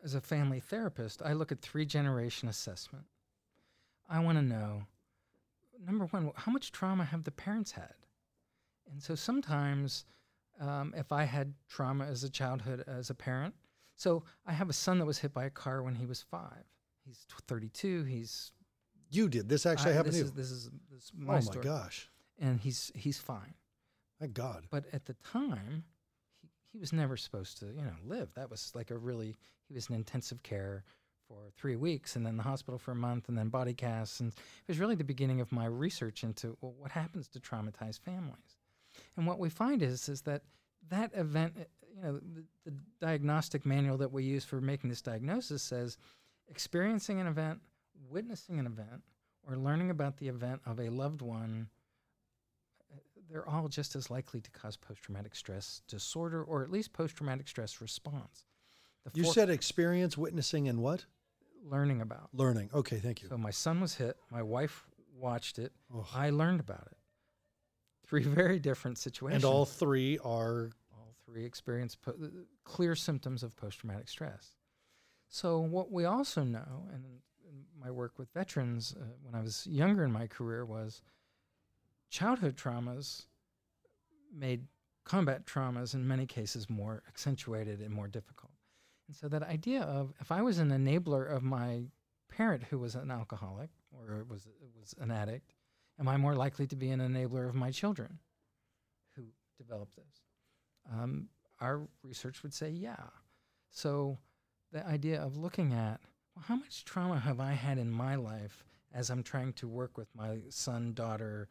as 0.04 0.14
a 0.14 0.20
family 0.20 0.60
therapist, 0.60 1.20
I 1.20 1.32
look 1.32 1.50
at 1.50 1.60
three 1.60 1.84
generation 1.84 2.48
assessment. 2.48 3.04
I 4.08 4.20
want 4.20 4.38
to 4.38 4.42
know, 4.42 4.84
number 5.84 6.06
one, 6.06 6.32
how 6.36 6.52
much 6.52 6.72
trauma 6.72 7.04
have 7.04 7.24
the 7.24 7.30
parents 7.30 7.72
had? 7.72 7.94
And 8.90 9.02
so 9.02 9.14
sometimes, 9.14 10.04
um, 10.60 10.94
if 10.96 11.12
I 11.12 11.24
had 11.24 11.54
trauma 11.68 12.04
as 12.06 12.22
a 12.24 12.30
childhood 12.30 12.84
as 12.86 13.10
a 13.10 13.14
parent, 13.14 13.54
so 13.96 14.24
I 14.46 14.52
have 14.52 14.68
a 14.68 14.72
son 14.74 14.98
that 14.98 15.06
was 15.06 15.18
hit 15.18 15.32
by 15.32 15.44
a 15.44 15.50
car 15.50 15.82
when 15.82 15.94
he 15.94 16.06
was 16.06 16.20
five. 16.22 16.64
He's 17.06 17.24
tw- 17.28 17.42
32. 17.46 18.04
He's 18.04 18.52
you 19.10 19.28
did 19.28 19.48
this 19.48 19.66
actually 19.66 19.92
I- 19.92 19.94
happened 19.94 20.14
this 20.14 20.20
to 20.20 20.26
is 20.26 20.30
you 20.32 20.36
this 20.36 20.50
is 20.50 20.70
this 20.90 21.02
is 21.04 21.12
my 21.16 21.24
oh 21.24 21.26
my 21.26 21.34
my 21.34 21.40
story. 21.40 21.64
gosh 21.64 22.10
And 22.38 22.58
he's 22.60 22.90
he's 22.94 23.18
fine. 23.18 23.54
thank 24.18 24.34
god 24.34 24.66
But 24.70 24.84
at 24.92 25.04
the 25.06 25.14
time, 25.14 25.84
he, 26.40 26.48
he 26.72 26.78
was 26.78 26.92
never 26.92 27.16
supposed 27.16 27.58
to, 27.60 27.66
you 27.66 27.82
know, 27.84 27.94
live. 28.04 28.32
That 28.34 28.50
was 28.50 28.72
like 28.74 28.90
a 28.90 28.96
really, 28.98 29.36
he 29.68 29.74
was 29.74 29.88
in 29.88 29.94
intensive 29.94 30.42
care 30.42 30.84
for 31.28 31.50
three 31.56 31.76
weeks 31.76 32.16
and 32.16 32.26
then 32.26 32.36
the 32.36 32.42
hospital 32.42 32.78
for 32.78 32.92
a 32.92 32.96
month 32.96 33.28
and 33.28 33.36
then 33.36 33.48
body 33.48 33.74
casts. 33.74 34.20
And 34.20 34.30
it 34.30 34.68
was 34.68 34.78
really 34.78 34.94
the 34.94 35.04
beginning 35.04 35.40
of 35.40 35.52
my 35.52 35.66
research 35.66 36.22
into 36.22 36.56
well, 36.60 36.74
what 36.78 36.90
happens 36.90 37.28
to 37.28 37.40
traumatized 37.40 38.00
families. 38.00 38.58
And 39.16 39.26
what 39.26 39.38
we 39.38 39.50
find 39.50 39.82
is, 39.82 40.08
is 40.08 40.22
that 40.22 40.42
that 40.90 41.10
event, 41.14 41.54
uh, 41.58 41.64
you 41.96 42.02
know, 42.02 42.20
the, 42.34 42.44
the 42.70 42.76
diagnostic 43.00 43.64
manual 43.64 43.96
that 43.98 44.12
we 44.12 44.24
use 44.24 44.44
for 44.44 44.60
making 44.60 44.90
this 44.90 45.02
diagnosis 45.02 45.62
says 45.62 45.96
experiencing 46.48 47.20
an 47.20 47.26
event, 47.26 47.60
witnessing 48.08 48.58
an 48.58 48.66
event, 48.66 49.02
or 49.46 49.56
learning 49.56 49.90
about 49.90 50.18
the 50.18 50.28
event 50.28 50.60
of 50.66 50.80
a 50.80 50.88
loved 50.88 51.22
one 51.22 51.68
uh, 52.92 52.96
they're 53.30 53.48
all 53.48 53.68
just 53.68 53.96
as 53.96 54.10
likely 54.10 54.40
to 54.40 54.50
cause 54.50 54.76
post-traumatic 54.76 55.34
stress 55.34 55.82
disorder 55.88 56.42
or 56.42 56.62
at 56.62 56.70
least 56.70 56.92
post-traumatic 56.92 57.48
stress 57.48 57.80
response. 57.80 58.44
The 59.04 59.20
You 59.20 59.24
said 59.24 59.50
experience, 59.50 60.16
witnessing, 60.16 60.68
and 60.68 60.80
what? 60.80 61.04
Learning 61.64 62.00
about. 62.00 62.28
Learning. 62.32 62.70
Okay, 62.72 62.98
thank 62.98 63.22
you. 63.22 63.28
So 63.28 63.38
my 63.38 63.50
son 63.50 63.80
was 63.80 63.94
hit. 63.94 64.16
My 64.30 64.42
wife 64.42 64.84
watched 65.16 65.58
it. 65.58 65.72
Oh. 65.94 66.06
I 66.14 66.30
learned 66.30 66.60
about 66.60 66.86
it. 66.90 66.98
Three 68.06 68.22
very 68.24 68.58
different 68.58 68.98
situations. 68.98 69.44
And 69.44 69.52
all 69.52 69.64
three 69.64 70.18
are 70.18 70.70
all 70.92 71.14
three 71.26 71.44
experience 71.44 71.96
po- 71.96 72.14
clear 72.64 72.94
symptoms 72.94 73.42
of 73.42 73.56
post-traumatic 73.56 74.08
stress. 74.08 74.56
So 75.28 75.58
what 75.58 75.90
we 75.90 76.04
also 76.04 76.44
know, 76.44 76.86
and 76.92 77.04
in 77.48 77.64
my 77.80 77.90
work 77.90 78.18
with 78.18 78.30
veterans 78.32 78.94
uh, 78.98 79.04
when 79.22 79.34
I 79.34 79.42
was 79.42 79.66
younger 79.66 80.04
in 80.04 80.12
my 80.12 80.26
career, 80.26 80.64
was 80.64 81.02
childhood 82.10 82.56
traumas 82.56 83.26
made 84.36 84.66
combat 85.04 85.46
traumas 85.46 85.94
in 85.94 86.06
many 86.06 86.26
cases 86.26 86.68
more 86.70 87.02
accentuated 87.08 87.80
and 87.80 87.92
more 87.92 88.08
difficult. 88.08 88.52
And 89.06 89.16
so 89.16 89.28
that 89.28 89.42
idea 89.42 89.82
of 89.82 90.12
if 90.20 90.32
I 90.32 90.42
was 90.42 90.58
an 90.58 90.70
enabler 90.70 91.30
of 91.30 91.42
my 91.42 91.84
parent 92.28 92.64
who 92.64 92.78
was 92.78 92.94
an 92.94 93.10
alcoholic 93.10 93.70
or 93.92 94.24
was 94.28 94.48
was 94.74 94.94
an 94.98 95.10
addict, 95.10 95.54
am 95.98 96.08
I 96.08 96.16
more 96.16 96.34
likely 96.34 96.66
to 96.68 96.76
be 96.76 96.90
an 96.90 97.00
enabler 97.00 97.48
of 97.48 97.54
my 97.54 97.70
children 97.70 98.18
who 99.14 99.24
develop 99.58 99.88
this? 99.94 100.22
Um, 100.90 101.28
our 101.60 101.82
research 102.02 102.42
would 102.42 102.54
say 102.54 102.70
yeah. 102.70 103.06
So 103.70 104.18
the 104.72 104.86
idea 104.86 105.20
of 105.22 105.36
looking 105.36 105.72
at 105.72 106.00
well, 106.34 106.44
how 106.46 106.56
much 106.56 106.84
trauma 106.84 107.18
have 107.20 107.40
I 107.40 107.52
had 107.52 107.78
in 107.78 107.90
my 107.90 108.16
life 108.16 108.64
as 108.92 109.10
I'm 109.10 109.22
trying 109.22 109.52
to 109.54 109.68
work 109.68 109.98
with 109.98 110.08
my 110.14 110.38
son, 110.48 110.94
daughter, 110.94 111.48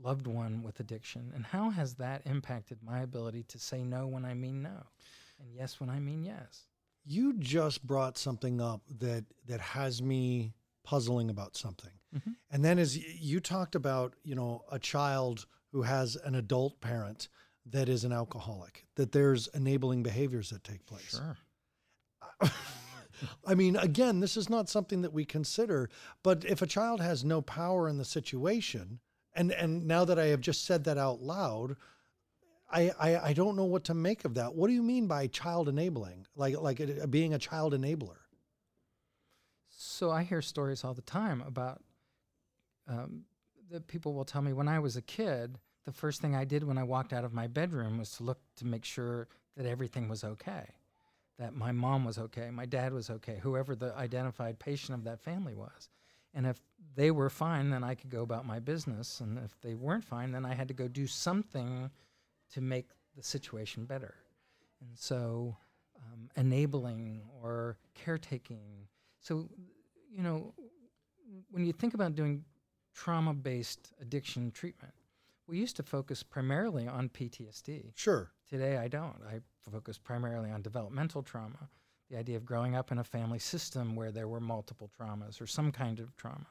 loved 0.00 0.26
one 0.26 0.62
with 0.62 0.80
addiction, 0.80 1.32
and 1.34 1.44
how 1.44 1.70
has 1.70 1.94
that 1.94 2.22
impacted 2.24 2.78
my 2.82 3.00
ability 3.00 3.44
to 3.44 3.58
say 3.58 3.84
no 3.84 4.06
when 4.06 4.24
I 4.24 4.34
mean 4.34 4.62
no, 4.62 4.86
and 5.40 5.54
yes 5.54 5.80
when 5.80 5.90
I 5.90 5.98
mean 5.98 6.24
yes? 6.24 6.66
You 7.08 7.32
just 7.38 7.86
brought 7.86 8.18
something 8.18 8.60
up 8.60 8.82
that 8.98 9.24
that 9.46 9.60
has 9.60 10.02
me 10.02 10.52
puzzling 10.84 11.30
about 11.30 11.56
something. 11.56 11.92
Mhm. 12.14 12.36
And 12.50 12.64
then 12.64 12.78
as 12.78 12.96
you 12.96 13.40
talked 13.40 13.74
about, 13.74 14.14
you 14.22 14.34
know, 14.34 14.64
a 14.70 14.78
child 14.78 15.46
who 15.72 15.82
has 15.82 16.16
an 16.16 16.34
adult 16.34 16.80
parent 16.80 17.28
that 17.66 17.88
is 17.88 18.04
an 18.04 18.12
alcoholic, 18.12 18.86
that 18.94 19.12
there's 19.12 19.48
enabling 19.48 20.02
behaviors 20.02 20.50
that 20.50 20.64
take 20.64 20.86
place. 20.86 21.10
Sure. 21.10 21.36
I 23.46 23.54
mean, 23.54 23.76
again, 23.76 24.20
this 24.20 24.36
is 24.36 24.48
not 24.48 24.68
something 24.68 25.02
that 25.02 25.12
we 25.12 25.24
consider, 25.24 25.90
but 26.22 26.44
if 26.44 26.62
a 26.62 26.66
child 26.66 27.00
has 27.00 27.24
no 27.24 27.42
power 27.42 27.88
in 27.88 27.98
the 27.98 28.04
situation, 28.04 29.00
and 29.34 29.52
and 29.52 29.86
now 29.86 30.04
that 30.04 30.18
I 30.18 30.26
have 30.26 30.40
just 30.40 30.64
said 30.64 30.84
that 30.84 30.98
out 30.98 31.20
loud, 31.20 31.76
I 32.70 32.92
I, 32.98 33.16
I 33.28 33.32
don't 33.32 33.56
know 33.56 33.64
what 33.64 33.84
to 33.84 33.94
make 33.94 34.24
of 34.24 34.34
that. 34.34 34.54
What 34.54 34.68
do 34.68 34.74
you 34.74 34.82
mean 34.82 35.06
by 35.06 35.26
child 35.26 35.68
enabling? 35.68 36.26
Like 36.36 36.58
like 36.58 36.80
it, 36.80 37.10
being 37.10 37.34
a 37.34 37.38
child 37.38 37.72
enabler? 37.72 38.18
So 39.70 40.10
I 40.10 40.22
hear 40.22 40.42
stories 40.42 40.84
all 40.84 40.94
the 40.94 41.02
time 41.02 41.42
about 41.46 41.82
um, 42.88 43.24
that 43.70 43.86
people 43.86 44.14
will 44.14 44.24
tell 44.24 44.42
me 44.42 44.52
when 44.52 44.68
I 44.68 44.78
was 44.78 44.96
a 44.96 45.02
kid, 45.02 45.58
the 45.84 45.92
first 45.92 46.20
thing 46.20 46.34
I 46.34 46.44
did 46.44 46.64
when 46.64 46.78
I 46.78 46.84
walked 46.84 47.12
out 47.12 47.24
of 47.24 47.32
my 47.32 47.46
bedroom 47.46 47.98
was 47.98 48.12
to 48.12 48.22
look 48.22 48.40
to 48.56 48.66
make 48.66 48.84
sure 48.84 49.28
that 49.56 49.66
everything 49.66 50.08
was 50.08 50.24
okay, 50.24 50.74
that 51.38 51.54
my 51.54 51.72
mom 51.72 52.04
was 52.04 52.18
okay, 52.18 52.50
my 52.50 52.66
dad 52.66 52.92
was 52.92 53.10
okay, 53.10 53.38
whoever 53.42 53.74
the 53.74 53.94
identified 53.96 54.58
patient 54.58 54.98
of 54.98 55.04
that 55.04 55.20
family 55.20 55.54
was. 55.54 55.90
And 56.34 56.46
if 56.46 56.60
they 56.94 57.10
were 57.10 57.30
fine, 57.30 57.70
then 57.70 57.82
I 57.82 57.94
could 57.94 58.10
go 58.10 58.22
about 58.22 58.46
my 58.46 58.58
business. 58.58 59.20
And 59.20 59.38
if 59.38 59.58
they 59.60 59.74
weren't 59.74 60.04
fine, 60.04 60.32
then 60.32 60.44
I 60.44 60.54
had 60.54 60.68
to 60.68 60.74
go 60.74 60.88
do 60.88 61.06
something 61.06 61.90
to 62.52 62.60
make 62.60 62.88
the 63.16 63.22
situation 63.22 63.84
better. 63.84 64.14
And 64.80 64.96
so, 64.96 65.56
um, 65.96 66.30
enabling 66.36 67.22
or 67.42 67.78
caretaking. 67.94 68.86
So, 69.20 69.48
you 70.10 70.22
know, 70.22 70.54
when 71.50 71.64
you 71.64 71.72
think 71.72 71.94
about 71.94 72.14
doing 72.14 72.44
trauma 72.94 73.34
based 73.34 73.92
addiction 74.00 74.50
treatment, 74.50 74.94
we 75.46 75.58
used 75.58 75.76
to 75.76 75.82
focus 75.82 76.22
primarily 76.22 76.86
on 76.86 77.08
PTSD. 77.08 77.92
Sure. 77.94 78.30
Today, 78.48 78.76
I 78.76 78.88
don't. 78.88 79.16
I 79.28 79.40
focus 79.70 79.98
primarily 79.98 80.50
on 80.50 80.62
developmental 80.62 81.22
trauma, 81.22 81.68
the 82.10 82.16
idea 82.16 82.36
of 82.36 82.44
growing 82.44 82.74
up 82.74 82.92
in 82.92 82.98
a 82.98 83.04
family 83.04 83.38
system 83.38 83.96
where 83.96 84.10
there 84.10 84.28
were 84.28 84.40
multiple 84.40 84.90
traumas 84.98 85.40
or 85.40 85.46
some 85.46 85.72
kind 85.72 86.00
of 86.00 86.14
trauma. 86.16 86.46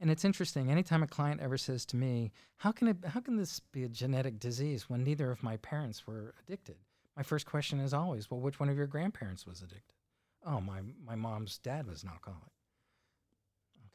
And 0.00 0.10
it's 0.10 0.24
interesting. 0.24 0.70
Anytime 0.70 1.02
a 1.02 1.06
client 1.06 1.40
ever 1.42 1.58
says 1.58 1.84
to 1.86 1.96
me, 1.96 2.32
"How 2.56 2.72
can 2.72 2.88
it? 2.88 3.04
How 3.04 3.20
can 3.20 3.36
this 3.36 3.60
be 3.60 3.84
a 3.84 3.88
genetic 3.88 4.38
disease 4.40 4.88
when 4.88 5.04
neither 5.04 5.30
of 5.30 5.42
my 5.42 5.58
parents 5.58 6.06
were 6.06 6.34
addicted?" 6.42 6.78
My 7.16 7.22
first 7.22 7.44
question 7.44 7.80
is 7.80 7.92
always, 7.92 8.30
"Well, 8.30 8.40
which 8.40 8.58
one 8.58 8.70
of 8.70 8.76
your 8.78 8.86
grandparents 8.86 9.46
was 9.46 9.60
addicted?" 9.60 9.96
Oh, 10.42 10.60
my 10.60 10.80
my 11.04 11.16
mom's 11.16 11.58
dad 11.58 11.86
was 11.86 12.02
an 12.02 12.08
alcoholic. 12.08 12.52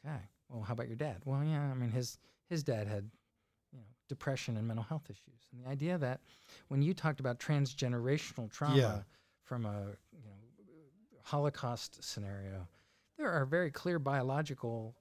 Okay. 0.04 0.20
Well, 0.48 0.62
how 0.62 0.74
about 0.74 0.86
your 0.86 0.96
dad? 0.96 1.22
Well, 1.24 1.42
yeah. 1.42 1.70
I 1.70 1.74
mean, 1.74 1.90
his 1.90 2.18
his 2.48 2.62
dad 2.62 2.86
had 2.86 3.10
you 3.72 3.78
know 3.78 3.84
depression 4.08 4.56
and 4.56 4.66
mental 4.68 4.84
health 4.84 5.10
issues. 5.10 5.48
And 5.50 5.64
the 5.64 5.68
idea 5.68 5.98
that 5.98 6.20
when 6.68 6.82
you 6.82 6.94
talked 6.94 7.18
about 7.18 7.40
transgenerational 7.40 8.48
trauma 8.50 8.76
Yeah. 8.76 9.02
from 9.42 9.66
a 9.66 9.96
you 10.12 10.22
know 10.24 10.38
Holocaust 11.24 12.04
scenario, 12.04 12.68
there 13.16 13.30
are 13.32 13.44
very 13.44 13.72
clear 13.72 13.98
biological 13.98 14.94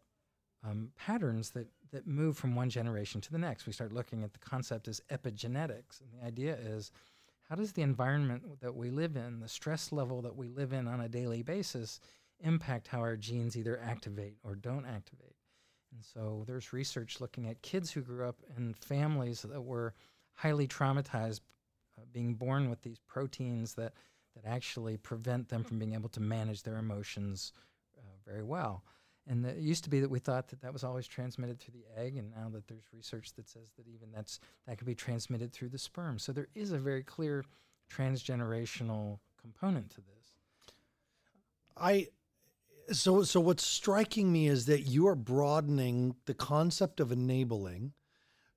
um, 0.66 0.92
patterns 0.98 1.52
that 1.52 1.68
that 1.92 2.08
move 2.08 2.38
from 2.38 2.56
one 2.56 2.70
generation 2.70 3.22
to 3.22 3.32
the 3.32 3.38
next. 3.38 3.66
We 3.66 3.72
start 3.72 3.94
looking 3.94 4.24
at 4.24 4.34
the 4.34 4.40
concept 4.40 4.88
as 4.88 5.02
epigenetics, 5.12 6.02
and 6.02 6.10
the 6.14 6.26
idea 6.26 6.58
is 6.60 6.92
how 7.48 7.56
does 7.56 7.72
the 7.72 7.84
environment 7.84 8.60
that 8.60 8.76
we 8.76 8.90
live 8.90 9.16
in, 9.16 9.40
the 9.40 9.48
stress 9.48 9.92
level 9.92 10.22
that 10.24 10.36
we 10.36 10.50
live 10.50 10.74
in 10.74 10.88
on 10.88 11.02
a 11.02 11.10
daily 11.10 11.44
basis, 11.44 12.00
impact 12.42 12.88
how 12.88 13.00
our 13.00 13.16
genes 13.16 13.56
either 13.56 13.80
activate 13.80 14.36
or 14.44 14.56
don't 14.56 14.86
activate? 14.86 15.36
And 15.94 16.04
so 16.04 16.44
there's 16.48 16.74
research 16.74 17.22
looking 17.22 17.48
at 17.48 17.62
kids 17.62 17.92
who 17.92 18.02
grew 18.02 18.28
up 18.28 18.42
in 18.58 18.74
families 18.74 19.44
that 19.44 19.62
were 19.62 19.94
highly 20.34 20.68
traumatized, 20.68 21.42
uh, 21.98 22.02
being 22.12 22.34
born 22.34 22.70
with 22.70 22.82
these 22.82 23.00
proteins 23.08 23.76
that, 23.76 23.94
that 24.36 24.46
actually 24.46 24.98
prevent 24.98 25.48
them 25.48 25.64
from 25.64 25.80
being 25.80 25.94
able 25.94 26.10
to 26.10 26.20
manage 26.20 26.64
their 26.64 26.78
emotions 26.78 27.54
uh, 27.98 28.02
very 28.30 28.44
well. 28.44 28.84
And 29.28 29.46
it 29.46 29.58
used 29.58 29.84
to 29.86 29.90
be 29.90 30.00
that 30.02 30.10
we 30.10 30.20
thought 30.20 30.50
that 30.50 30.62
that 30.62 30.72
was 30.72 30.84
always 30.84 31.08
transmitted 31.08 31.60
through 31.60 31.74
the 31.74 32.00
egg, 32.00 32.16
and 32.18 32.32
now 32.32 32.50
that 32.50 32.68
there's 32.68 32.86
research 32.94 33.34
that 33.34 33.50
says 33.50 33.72
that 33.78 33.88
even 33.88 34.12
that's 34.14 34.40
that 34.68 34.78
could 34.78 34.88
be 34.88 34.96
transmitted 34.96 35.52
through 35.52 35.70
the 35.70 35.80
sperm. 35.80 36.20
So 36.20 36.32
there 36.32 36.48
is 36.54 36.72
a 36.72 36.78
very 36.78 37.02
clear 37.04 37.44
transgenerational 37.92 39.20
component 39.42 39.90
to 39.92 39.98
this. 39.98 40.34
I 41.78 42.08
so 42.92 43.24
so 43.24 43.40
what's 43.40 43.66
striking 43.66 44.32
me 44.32 44.48
is 44.48 44.66
that 44.68 44.82
you 44.82 45.08
are 45.08 45.16
broadening 45.16 46.16
the 46.26 46.34
concept 46.36 47.00
of 47.00 47.12
enabling 47.12 47.94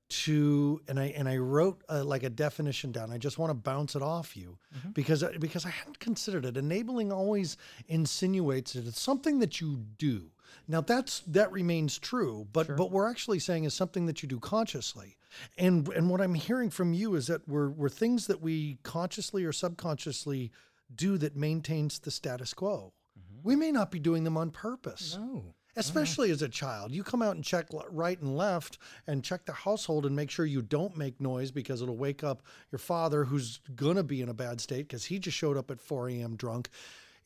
to 0.08 0.80
and 0.88 0.98
I 0.98 1.06
and 1.08 1.28
I 1.28 1.36
wrote 1.36 1.82
uh, 1.88 2.02
like 2.04 2.22
a 2.22 2.30
definition 2.30 2.92
down. 2.92 3.10
I 3.12 3.18
just 3.18 3.38
want 3.38 3.50
to 3.50 3.54
bounce 3.54 3.94
it 3.94 4.02
off 4.02 4.36
you 4.36 4.58
Mhm. 4.76 4.94
because 4.94 5.22
because 5.38 5.66
I 5.66 5.70
hadn't 5.70 5.98
considered 5.98 6.44
it. 6.44 6.56
Enabling 6.56 7.12
always 7.12 7.56
insinuates 7.88 8.72
that 8.72 8.86
it's 8.86 9.00
something 9.00 9.38
that 9.40 9.60
you 9.60 9.76
do. 9.98 10.30
Now 10.66 10.80
that's 10.80 11.20
that 11.26 11.52
remains 11.52 11.98
true, 11.98 12.46
but 12.52 12.66
Sure. 12.66 12.76
but 12.76 12.90
we're 12.90 13.08
actually 13.08 13.38
saying 13.38 13.64
is 13.64 13.74
something 13.74 14.06
that 14.06 14.22
you 14.22 14.28
do 14.28 14.38
consciously. 14.40 15.16
And 15.58 15.88
and 15.88 16.08
what 16.08 16.20
I'm 16.20 16.34
hearing 16.34 16.70
from 16.70 16.92
you 16.94 17.14
is 17.14 17.26
that 17.26 17.46
we're 17.48 17.68
we're 17.68 17.88
things 17.90 18.26
that 18.28 18.40
we 18.40 18.78
consciously 18.82 19.44
or 19.44 19.52
subconsciously 19.52 20.50
do 20.94 21.18
that 21.18 21.36
maintains 21.36 21.98
the 21.98 22.10
status 22.10 22.54
quo. 22.54 22.92
We 23.42 23.56
may 23.56 23.70
not 23.72 23.90
be 23.90 23.98
doing 24.00 24.24
them 24.24 24.36
on 24.38 24.50
purpose 24.50 25.16
No. 25.16 25.54
Especially 25.78 26.30
as 26.30 26.42
a 26.42 26.48
child. 26.48 26.92
You 26.92 27.02
come 27.02 27.22
out 27.22 27.36
and 27.36 27.44
check 27.44 27.66
right 27.90 28.20
and 28.20 28.36
left 28.36 28.78
and 29.06 29.24
check 29.24 29.44
the 29.44 29.52
household 29.52 30.06
and 30.06 30.14
make 30.14 30.30
sure 30.30 30.44
you 30.44 30.62
don't 30.62 30.96
make 30.96 31.20
noise 31.20 31.50
because 31.50 31.82
it'll 31.82 31.96
wake 31.96 32.24
up 32.24 32.42
your 32.70 32.78
father 32.78 33.24
who's 33.24 33.60
going 33.74 33.96
to 33.96 34.02
be 34.02 34.20
in 34.20 34.28
a 34.28 34.34
bad 34.34 34.60
state 34.60 34.88
because 34.88 35.04
he 35.06 35.18
just 35.18 35.36
showed 35.36 35.56
up 35.56 35.70
at 35.70 35.80
4 35.80 36.08
a.m. 36.10 36.36
drunk 36.36 36.68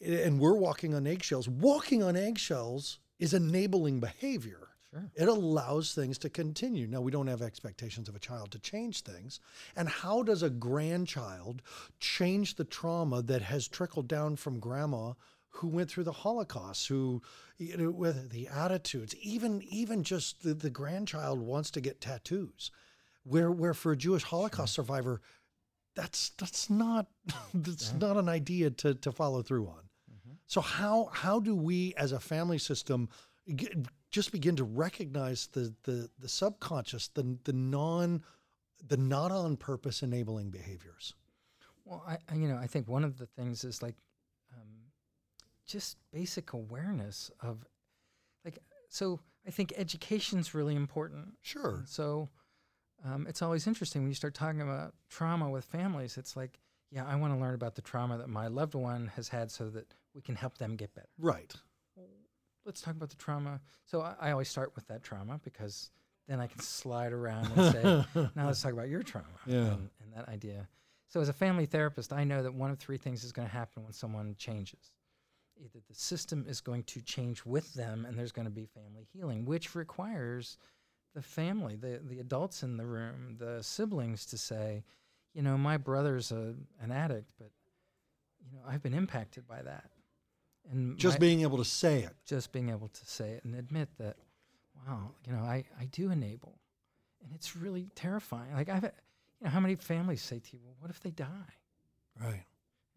and 0.05 0.41
we're 0.41 0.55
walking 0.55 0.95
on 0.95 1.07
eggshells. 1.07 1.49
Walking 1.49 2.03
on 2.03 2.17
eggshells 2.17 2.99
is 3.19 3.35
enabling 3.35 4.01
behavior. 4.01 4.69
Sure. 4.91 5.11
It 5.15 5.29
allows 5.29 5.95
things 5.95 6.19
to 6.19 6.29
continue. 6.29 6.87
Now, 6.87 7.01
we 7.01 7.11
don't 7.11 7.29
have 7.29 7.41
expectations 7.41 8.09
of 8.09 8.17
a 8.17 8.19
child 8.19 8.51
to 8.51 8.59
change 8.59 9.03
things. 9.03 9.41
And 9.75 9.89
how 9.89 10.23
does 10.23 10.43
a 10.43 10.51
grandchild 10.51 11.63
change 11.99 12.57
the 12.57 12.65
trauma 12.65 13.23
that 13.23 13.43
has 13.43 13.69
trickled 13.69 14.07
down 14.07 14.37
from 14.37 14.59
grandma 14.59 15.13
who 15.53 15.69
went 15.69 15.91
through 15.91 16.05
the 16.05 16.13
Holocaust, 16.13 16.89
who, 16.89 17.23
you 17.59 17.77
know, 17.77 17.91
with 17.91 18.31
the 18.31 18.49
attitudes, 18.49 19.15
even 19.17 19.63
even 19.63 20.03
just 20.03 20.43
the, 20.43 20.55
the 20.55 20.71
grandchild 20.71 21.41
wants 21.41 21.71
to 21.73 21.81
get 21.81 22.01
tattoos, 22.01 22.71
where 23.25 23.51
where 23.51 23.75
for 23.75 23.93
a 23.93 23.97
Jewish 23.97 24.25
Holocaust 24.25 24.75
survivor, 24.75 25.21
that's 25.95 26.31
that's 26.39 26.71
not 26.71 27.07
that's 27.55 27.93
not 27.93 28.17
an 28.17 28.29
idea 28.29 28.71
to 28.71 28.95
to 28.95 29.13
follow 29.13 29.43
through 29.43 29.67
on. 29.69 29.85
Mm-hmm. 30.11 30.33
So 30.47 30.61
how 30.61 31.11
how 31.13 31.39
do 31.39 31.55
we 31.55 31.95
as 31.97 32.13
a 32.13 32.21
family 32.21 32.59
system 32.59 33.09
get, 33.55 33.77
just 34.11 34.33
begin 34.33 34.57
to 34.57 34.65
recognize 34.65 35.49
the 35.49 35.75
the 35.85 36.09
the 36.19 36.29
subconscious, 36.29 37.09
the 37.09 37.37
the 37.45 37.53
non 37.53 38.23
the 38.89 38.97
not 38.97 39.31
on 39.31 39.57
purpose 39.57 40.03
enabling 40.03 40.51
behaviors? 40.51 41.15
Well, 41.85 42.03
I, 42.07 42.35
you 42.35 42.49
know 42.49 42.57
I 42.57 42.67
think 42.67 42.89
one 42.89 43.05
of 43.05 43.19
the 43.19 43.27
things 43.27 43.65
is 43.65 43.83
like 43.83 43.97
just 45.73 45.97
basic 46.13 46.53
awareness 46.53 47.31
of 47.41 47.65
like 48.45 48.59
so 48.89 49.21
I 49.47 49.51
think 49.51 49.73
education's 49.77 50.55
really 50.55 50.77
important. 50.77 51.35
Sure. 51.41 51.83
So 51.87 52.29
um, 53.05 53.27
it's 53.27 53.43
always 53.43 53.67
interesting 53.67 54.03
when 54.03 54.11
you 54.11 54.15
start 54.15 54.35
talking 54.35 54.61
about 54.61 54.95
trauma 55.09 55.51
with 55.51 55.65
families. 55.65 56.17
It's 56.17 56.37
like, 56.37 56.61
yeah, 56.93 57.05
I 57.07 57.17
want 57.17 57.35
to 57.35 57.41
learn 57.41 57.55
about 57.55 57.75
the 57.75 57.83
trauma 57.83 58.19
that 58.19 58.29
my 58.29 58.47
loved 58.47 58.75
one 58.77 59.09
has 59.17 59.29
had 59.29 59.51
so 59.51 59.69
that 59.71 59.95
we 60.15 60.21
can 60.21 60.37
help 60.37 60.59
them 60.59 60.77
get 60.77 60.95
better. 60.95 61.09
Right. 61.19 61.53
Let's 62.65 62.81
talk 62.81 62.95
about 62.95 63.11
the 63.11 63.17
trauma. 63.17 63.61
So 63.87 64.03
I, 64.03 64.15
I 64.21 64.31
always 64.31 64.49
start 64.49 64.73
with 64.77 64.87
that 64.87 65.03
trauma 65.03 65.41
because 65.43 65.91
then 66.29 66.39
I 66.39 66.47
can 66.47 66.61
slide 66.61 67.13
around 67.13 67.51
and 67.57 67.73
say, 67.73 67.83
now 68.37 68.47
let's 68.47 68.63
talk 68.63 68.73
about 68.73 68.89
your 68.89 69.03
trauma 69.03 69.27
Yeah. 69.47 69.73
and, 69.73 69.91
and 70.01 70.13
that 70.15 70.29
idea. 70.29 70.69
So 71.09 71.21
as 71.21 71.29
a 71.29 71.33
family 71.33 71.67
therapist, 71.67 72.13
I 72.13 72.23
know 72.23 72.45
that 72.45 72.55
one 72.55 72.71
of 72.71 72.79
three 72.79 72.99
things 72.99 73.25
is 73.25 73.33
going 73.33 73.49
to 73.49 73.53
happen 73.53 73.83
when 73.83 73.93
someone 73.93 74.37
changes. 74.39 74.93
Either 75.61 75.81
the 75.89 75.95
system 75.95 76.45
is 76.49 76.61
going 76.61 76.83
to 76.85 77.01
change 77.03 77.45
with 77.45 77.73
them 77.75 78.05
and 78.05 78.19
there's 78.19 78.33
going 78.33 78.47
to 78.47 78.51
be 78.51 78.67
family 78.67 79.07
healing, 79.13 79.45
which 79.45 79.75
requires 79.75 80.57
the 81.15 81.23
family, 81.23 81.77
the, 81.77 82.01
the 82.03 82.19
adults 82.21 82.63
in 82.63 82.77
the 82.77 82.87
room, 82.87 83.37
the 83.39 83.63
siblings 83.63 84.25
to 84.27 84.39
say, 84.39 84.83
you 85.35 85.43
know, 85.43 85.57
my 85.59 85.77
brother's 85.77 86.33
a, 86.33 86.55
an 86.81 86.91
addict, 86.91 87.31
but, 87.39 87.51
you 88.45 88.53
know, 88.57 88.63
I've 88.67 88.83
been 88.83 88.95
impacted 88.95 89.47
by 89.47 89.63
that. 89.63 89.91
And 90.71 90.97
Just 90.99 91.17
my- 91.17 91.21
being 91.21 91.43
able 91.43 91.59
to 91.59 91.65
say 91.65 92.01
it. 92.03 92.15
just 92.25 92.53
being 92.53 92.71
able 92.71 92.89
to 92.89 93.07
say 93.07 93.33
it 93.33 93.45
and 93.45 93.55
admit 93.55 93.89
that, 93.99 94.17
wow, 94.87 95.11
you 95.27 95.33
know, 95.33 95.41
I, 95.43 95.65
I 95.79 95.85
do 95.87 96.11
enable. 96.11 96.59
And 97.23 97.33
it's 97.35 97.55
really 97.57 97.89
terrifying. 97.95 98.53
Like, 98.55 98.69
I've, 98.69 98.83
you 98.85 98.91
know, 99.43 99.51
how 99.51 99.61
many 99.61 99.75
families 99.77 100.23
say 100.23 100.39
to 100.41 100.57
you, 100.57 100.61
well, 100.65 100.77
what 100.81 100.91
if 100.91 101.01
they 101.01 101.11
die? 101.11 101.27
Right. 102.21 102.45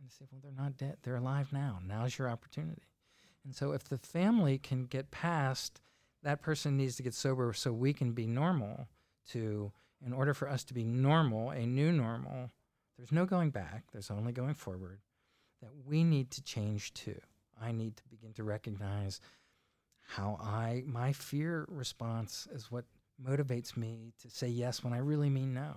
And 0.02 0.12
say, 0.12 0.26
well, 0.32 0.42
they're 0.44 0.52
not 0.52 0.78
dead. 0.78 0.98
They're 1.04 1.16
alive 1.16 1.52
now. 1.52 1.80
Now's 1.86 2.18
your 2.18 2.30
opportunity. 2.30 2.84
And 3.44 3.56
so 3.56 3.72
if 3.72 3.84
the 3.86 3.98
family 3.98 4.58
can 4.58 4.86
get 4.86 5.12
past 5.12 5.82
that 6.26 6.42
person 6.42 6.76
needs 6.76 6.96
to 6.96 7.04
get 7.04 7.14
sober 7.14 7.54
so 7.54 7.72
we 7.72 7.94
can 7.94 8.12
be 8.12 8.26
normal 8.26 8.88
to, 9.30 9.72
in 10.06 10.12
order 10.12 10.34
for 10.34 10.50
us 10.50 10.64
to 10.66 10.74
be 10.74 10.84
normal, 10.84 11.52
a 11.52 11.66
new 11.66 11.92
normal, 11.92 12.50
there's 12.98 13.12
no 13.12 13.26
going 13.26 13.52
back, 13.52 13.84
there's 13.94 14.10
only 14.10 14.34
going 14.34 14.56
forward, 14.56 15.00
that 15.62 15.70
we 15.86 16.04
need 16.04 16.32
to 16.32 16.44
change 16.44 16.94
too. 16.94 17.20
I 17.62 17.72
need 17.72 17.96
to 17.98 18.04
begin 18.10 18.34
to 18.34 18.44
recognize 18.44 19.22
how 20.08 20.40
I, 20.42 20.84
my 20.86 21.14
fear 21.14 21.66
response 21.70 22.48
is 22.52 22.72
what 22.72 22.86
motivates 23.24 23.78
me 23.78 24.14
to 24.22 24.30
say 24.30 24.48
yes 24.48 24.84
when 24.84 24.94
I 24.94 24.98
really 24.98 25.30
mean 25.30 25.54
no. 25.54 25.76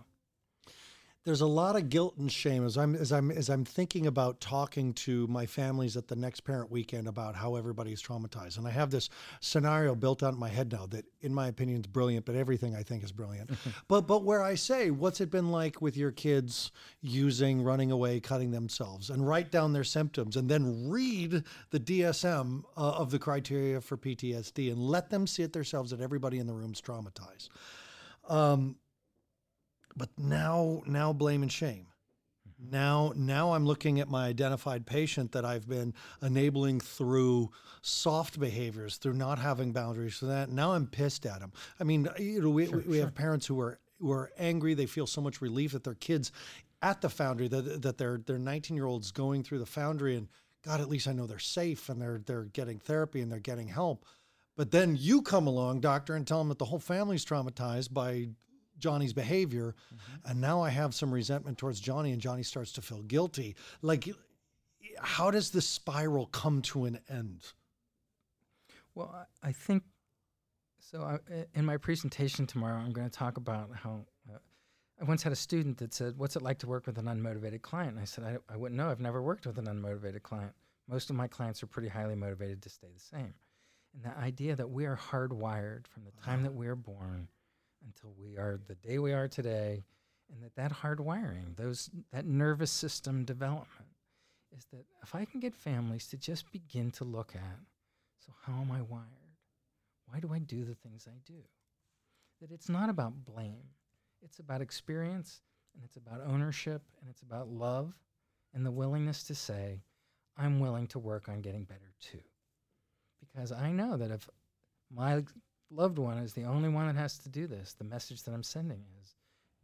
There's 1.24 1.40
a 1.42 1.46
lot 1.46 1.76
of 1.76 1.90
guilt 1.90 2.16
and 2.16 2.32
shame 2.32 2.64
as 2.64 2.78
I'm 2.78 2.94
as 2.94 3.12
I'm 3.12 3.30
as 3.30 3.50
I'm 3.50 3.64
thinking 3.64 4.06
about 4.06 4.40
talking 4.40 4.94
to 4.94 5.26
my 5.26 5.44
families 5.44 5.96
at 5.96 6.08
the 6.08 6.16
next 6.16 6.40
parent 6.40 6.70
weekend 6.70 7.06
about 7.06 7.34
how 7.34 7.56
everybody's 7.56 8.02
traumatized. 8.02 8.56
And 8.56 8.66
I 8.66 8.70
have 8.70 8.90
this 8.90 9.10
scenario 9.40 9.94
built 9.94 10.22
out 10.22 10.32
in 10.32 10.38
my 10.38 10.48
head 10.48 10.72
now 10.72 10.86
that 10.86 11.04
in 11.20 11.34
my 11.34 11.48
opinion 11.48 11.80
is 11.80 11.86
brilliant, 11.86 12.24
but 12.24 12.34
everything 12.34 12.74
I 12.74 12.82
think 12.82 13.04
is 13.04 13.12
brilliant. 13.12 13.50
but 13.88 14.06
but 14.06 14.24
where 14.24 14.42
I 14.42 14.54
say, 14.54 14.90
what's 14.90 15.20
it 15.20 15.30
been 15.30 15.50
like 15.50 15.82
with 15.82 15.96
your 15.96 16.12
kids 16.12 16.70
using, 17.02 17.62
running 17.62 17.90
away, 17.90 18.20
cutting 18.20 18.50
themselves, 18.50 19.10
and 19.10 19.26
write 19.26 19.50
down 19.50 19.74
their 19.74 19.84
symptoms 19.84 20.36
and 20.36 20.48
then 20.48 20.88
read 20.88 21.42
the 21.70 21.80
DSM 21.80 22.62
uh, 22.76 22.80
of 22.80 23.10
the 23.10 23.18
criteria 23.18 23.80
for 23.82 23.98
PTSD 23.98 24.72
and 24.72 24.78
let 24.78 25.10
them 25.10 25.26
see 25.26 25.42
it 25.42 25.52
themselves 25.52 25.90
that 25.90 26.00
everybody 26.00 26.38
in 26.38 26.46
the 26.46 26.54
room's 26.54 26.80
traumatized. 26.80 27.48
Um, 28.28 28.76
but 29.98 30.08
now 30.16 30.82
now 30.86 31.12
blame 31.12 31.42
and 31.42 31.52
shame. 31.52 31.86
Mm-hmm. 32.48 32.70
Now 32.70 33.12
now 33.16 33.52
i'm 33.52 33.66
looking 33.66 34.00
at 34.00 34.08
my 34.08 34.26
identified 34.26 34.86
patient 34.86 35.32
that 35.32 35.44
i've 35.44 35.68
been 35.68 35.92
enabling 36.22 36.80
through 36.80 37.50
soft 37.82 38.38
behaviors 38.40 38.96
through 38.96 39.14
not 39.14 39.38
having 39.38 39.72
boundaries 39.72 40.14
for 40.14 40.26
that. 40.26 40.48
Now 40.48 40.72
i'm 40.72 40.86
pissed 40.86 41.26
at 41.26 41.40
him 41.40 41.52
i 41.80 41.84
mean 41.84 42.06
uh, 42.08 42.14
you 42.18 42.40
know 42.40 42.50
we, 42.50 42.68
we, 42.68 42.80
we 42.82 42.98
have 42.98 43.14
parents 43.14 43.46
who 43.46 43.60
are 43.60 43.78
who 44.00 44.12
are 44.12 44.30
angry. 44.38 44.74
They 44.74 44.86
feel 44.86 45.06
so 45.06 45.20
much 45.20 45.40
relief 45.40 45.72
that 45.72 45.84
their 45.84 45.94
kids 45.94 46.32
at 46.82 47.00
the 47.00 47.08
foundry 47.08 47.48
that, 47.48 47.82
that 47.82 47.98
their 47.98 48.18
their 48.18 48.38
19 48.38 48.76
year 48.76 48.86
olds 48.86 49.10
going 49.10 49.42
through 49.42 49.58
the 49.58 49.66
foundry 49.66 50.16
and 50.16 50.28
god 50.64 50.80
at 50.80 50.88
least 50.88 51.08
i 51.08 51.12
know 51.12 51.26
they're 51.26 51.38
safe 51.38 51.88
and 51.88 52.00
they're 52.00 52.20
they're 52.24 52.44
getting 52.44 52.78
therapy 52.78 53.20
and 53.20 53.30
they're 53.30 53.38
getting 53.40 53.68
help. 53.68 54.04
But 54.56 54.72
then 54.72 54.96
you 54.98 55.22
come 55.22 55.46
along 55.46 55.80
doctor 55.80 56.16
and 56.16 56.26
tell 56.26 56.38
them 56.38 56.48
that 56.48 56.58
the 56.58 56.64
whole 56.64 56.80
family's 56.80 57.24
traumatized 57.24 57.92
by 57.92 58.30
Johnny's 58.78 59.12
behavior, 59.12 59.74
and 60.24 60.40
now 60.40 60.62
I 60.62 60.70
have 60.70 60.94
some 60.94 61.12
resentment 61.12 61.58
towards 61.58 61.80
Johnny, 61.80 62.12
and 62.12 62.20
Johnny 62.20 62.42
starts 62.42 62.72
to 62.72 62.82
feel 62.82 63.02
guilty. 63.02 63.56
Like, 63.82 64.08
how 65.00 65.30
does 65.30 65.50
this 65.50 65.66
spiral 65.66 66.26
come 66.26 66.62
to 66.62 66.84
an 66.84 67.00
end? 67.08 67.42
Well, 68.94 69.26
I, 69.42 69.52
think 69.52 69.82
so. 70.80 71.02
I, 71.02 71.18
i- 71.32 71.46
in 71.54 71.64
my 71.64 71.76
presentation 71.76 72.46
tomorrow, 72.46 72.78
I'm 72.78 72.92
going 72.92 73.08
to 73.08 73.16
talk 73.16 73.36
about 73.36 73.70
how 73.74 74.06
uh, 74.32 74.38
I 75.00 75.04
once 75.04 75.22
had 75.22 75.32
a 75.32 75.36
student 75.36 75.78
that 75.78 75.94
said, 75.94 76.18
"What's 76.18 76.34
it 76.36 76.42
like 76.42 76.58
to 76.60 76.66
work 76.66 76.86
with 76.86 76.98
an 76.98 77.04
unmotivated 77.04 77.62
client?" 77.62 77.92
And 77.92 78.00
I 78.00 78.04
said, 78.04 78.24
I, 78.24 78.52
"I 78.52 78.56
wouldn't 78.56 78.76
know. 78.76 78.90
I've 78.90 78.98
never 79.00 79.22
worked 79.22 79.46
with 79.46 79.58
an 79.58 79.66
unmotivated 79.66 80.22
client. 80.22 80.52
Most 80.88 81.10
of 81.10 81.16
my 81.16 81.28
clients 81.28 81.62
are 81.62 81.66
pretty 81.66 81.88
highly 81.88 82.16
motivated 82.16 82.62
to 82.62 82.68
stay 82.68 82.88
the 82.92 83.00
same." 83.00 83.34
And 83.94 84.02
the 84.04 84.18
idea 84.18 84.56
that 84.56 84.70
we 84.70 84.84
are 84.86 84.96
hardwired 84.96 85.86
from 85.86 86.04
the 86.04 86.10
time 86.24 86.42
that 86.42 86.54
we 86.54 86.66
are 86.66 86.74
born 86.76 87.28
until 87.88 88.14
we 88.18 88.36
are 88.36 88.60
the 88.68 88.74
day 88.76 88.98
we 88.98 89.12
are 89.12 89.26
today, 89.28 89.82
and 90.32 90.42
that 90.42 90.54
that 90.56 90.72
hardwiring, 90.72 91.56
those 91.56 91.90
that 92.12 92.26
nervous 92.26 92.70
system 92.70 93.24
development, 93.24 93.90
is 94.56 94.66
that 94.72 94.84
if 95.02 95.14
I 95.14 95.24
can 95.24 95.40
get 95.40 95.54
families 95.54 96.06
to 96.08 96.16
just 96.16 96.50
begin 96.52 96.90
to 96.92 97.04
look 97.04 97.32
at 97.34 97.58
so, 98.28 98.34
how 98.44 98.60
am 98.60 98.70
I 98.70 98.82
wired? 98.82 99.06
Why 100.04 100.20
do 100.20 100.34
I 100.34 100.38
do 100.38 100.62
the 100.64 100.74
things 100.74 101.08
I 101.08 101.18
do? 101.24 101.40
That 102.42 102.50
it's 102.52 102.68
not 102.68 102.90
about 102.90 103.24
blame, 103.24 103.70
it's 104.22 104.38
about 104.38 104.60
experience, 104.60 105.40
and 105.74 105.82
it's 105.82 105.96
about 105.96 106.20
ownership, 106.26 106.82
and 107.00 107.08
it's 107.08 107.22
about 107.22 107.48
love, 107.48 107.98
and 108.52 108.66
the 108.66 108.70
willingness 108.70 109.24
to 109.24 109.34
say, 109.34 109.80
I'm 110.36 110.60
willing 110.60 110.86
to 110.88 110.98
work 110.98 111.28
on 111.28 111.40
getting 111.40 111.64
better 111.64 111.94
too. 112.00 112.20
Because 113.18 113.50
I 113.50 113.72
know 113.72 113.96
that 113.96 114.10
if 114.10 114.28
my 114.94 115.24
loved 115.70 115.98
one 115.98 116.18
is 116.18 116.32
the 116.32 116.44
only 116.44 116.68
one 116.68 116.86
that 116.86 116.96
has 116.96 117.18
to 117.18 117.28
do 117.28 117.46
this, 117.46 117.74
the 117.74 117.84
message 117.84 118.22
that 118.24 118.32
I'm 118.32 118.42
sending 118.42 118.84
is, 119.00 119.14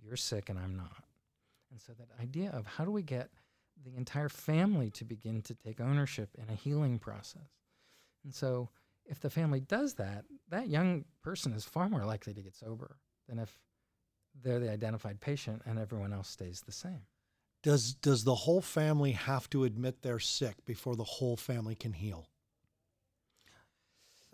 you're 0.03 0.17
sick 0.17 0.49
and 0.49 0.59
I'm 0.59 0.77
not. 0.77 1.05
And 1.71 1.81
so, 1.81 1.93
that 1.95 2.09
idea 2.23 2.51
of 2.51 2.67
how 2.67 2.85
do 2.85 2.91
we 2.91 3.03
get 3.03 3.31
the 3.85 3.97
entire 3.97 4.29
family 4.29 4.91
to 4.91 5.05
begin 5.05 5.43
to 5.43 5.55
take 5.55 5.81
ownership 5.81 6.31
in 6.37 6.53
a 6.53 6.57
healing 6.57 6.99
process? 6.99 7.51
And 8.25 8.35
so, 8.35 8.69
if 9.07 9.21
the 9.21 9.31
family 9.31 9.61
does 9.61 9.95
that, 9.95 10.25
that 10.51 10.69
young 10.69 11.05
person 11.23 11.53
is 11.53 11.65
far 11.65 11.89
more 11.89 12.05
likely 12.05 12.35
to 12.35 12.43
get 12.43 12.55
sober 12.55 12.99
than 13.29 13.39
if 13.39 13.59
they're 14.43 14.61
the 14.61 14.71
identified 14.71 15.21
patient 15.21 15.63
and 15.65 15.79
everyone 15.79 16.13
else 16.13 16.29
stays 16.29 16.63
the 16.63 16.73
same. 16.73 17.03
Does 17.63 17.95
does 17.95 18.25
the 18.25 18.35
whole 18.35 18.61
family 18.61 19.13
have 19.13 19.49
to 19.51 19.65
admit 19.65 20.03
they're 20.03 20.19
sick 20.19 20.65
before 20.67 20.97
the 20.97 21.05
whole 21.05 21.37
family 21.37 21.75
can 21.75 21.93
heal? 21.93 22.29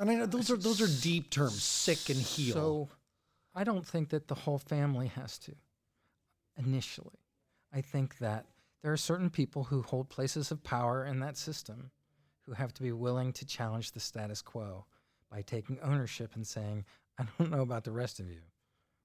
And 0.00 0.10
I 0.10 0.14
know 0.14 0.26
those 0.26 0.50
are 0.50 0.56
those 0.56 0.80
are 0.80 1.02
deep 1.02 1.28
terms, 1.30 1.62
sick 1.62 2.08
and 2.08 2.18
heal. 2.18 2.54
So, 2.54 2.88
I 3.54 3.64
don't 3.64 3.86
think 3.86 4.08
that 4.08 4.28
the 4.28 4.34
whole 4.34 4.58
family 4.58 5.08
has 5.08 5.38
to 5.40 5.52
initially. 6.56 7.18
I 7.72 7.82
think 7.82 8.18
that 8.18 8.46
there 8.82 8.92
are 8.92 8.96
certain 8.96 9.28
people 9.28 9.64
who 9.64 9.82
hold 9.82 10.08
places 10.08 10.50
of 10.50 10.64
power 10.64 11.04
in 11.04 11.20
that 11.20 11.36
system 11.36 11.90
who 12.46 12.52
have 12.52 12.72
to 12.74 12.82
be 12.82 12.92
willing 12.92 13.32
to 13.34 13.44
challenge 13.44 13.92
the 13.92 14.00
status 14.00 14.40
quo 14.40 14.86
by 15.30 15.42
taking 15.42 15.78
ownership 15.82 16.34
and 16.34 16.46
saying, 16.46 16.84
I 17.18 17.24
don't 17.38 17.50
know 17.50 17.60
about 17.60 17.84
the 17.84 17.92
rest 17.92 18.20
of 18.20 18.30
you, 18.30 18.40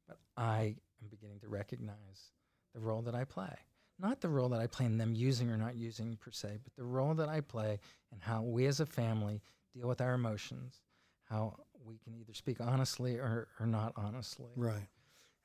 but 0.07 0.17
I 0.37 0.75
am 1.01 1.09
beginning 1.09 1.39
to 1.41 1.47
recognize 1.49 2.31
the 2.73 2.79
role 2.79 3.01
that 3.01 3.15
I 3.15 3.25
play. 3.25 3.53
Not 3.99 4.21
the 4.21 4.29
role 4.29 4.49
that 4.49 4.61
I 4.61 4.67
play 4.67 4.85
in 4.85 4.97
them 4.97 5.13
using 5.13 5.49
or 5.49 5.57
not 5.57 5.75
using 5.75 6.17
per 6.17 6.31
se, 6.31 6.59
but 6.63 6.75
the 6.75 6.83
role 6.83 7.13
that 7.15 7.29
I 7.29 7.41
play 7.41 7.79
in 8.11 8.19
how 8.19 8.41
we 8.41 8.65
as 8.65 8.79
a 8.79 8.85
family 8.85 9.41
deal 9.73 9.87
with 9.87 10.01
our 10.01 10.13
emotions, 10.13 10.81
how 11.29 11.55
we 11.85 11.97
can 12.03 12.15
either 12.15 12.33
speak 12.33 12.57
honestly 12.59 13.15
or, 13.17 13.47
or 13.59 13.65
not 13.67 13.93
honestly. 13.95 14.51
right. 14.55 14.87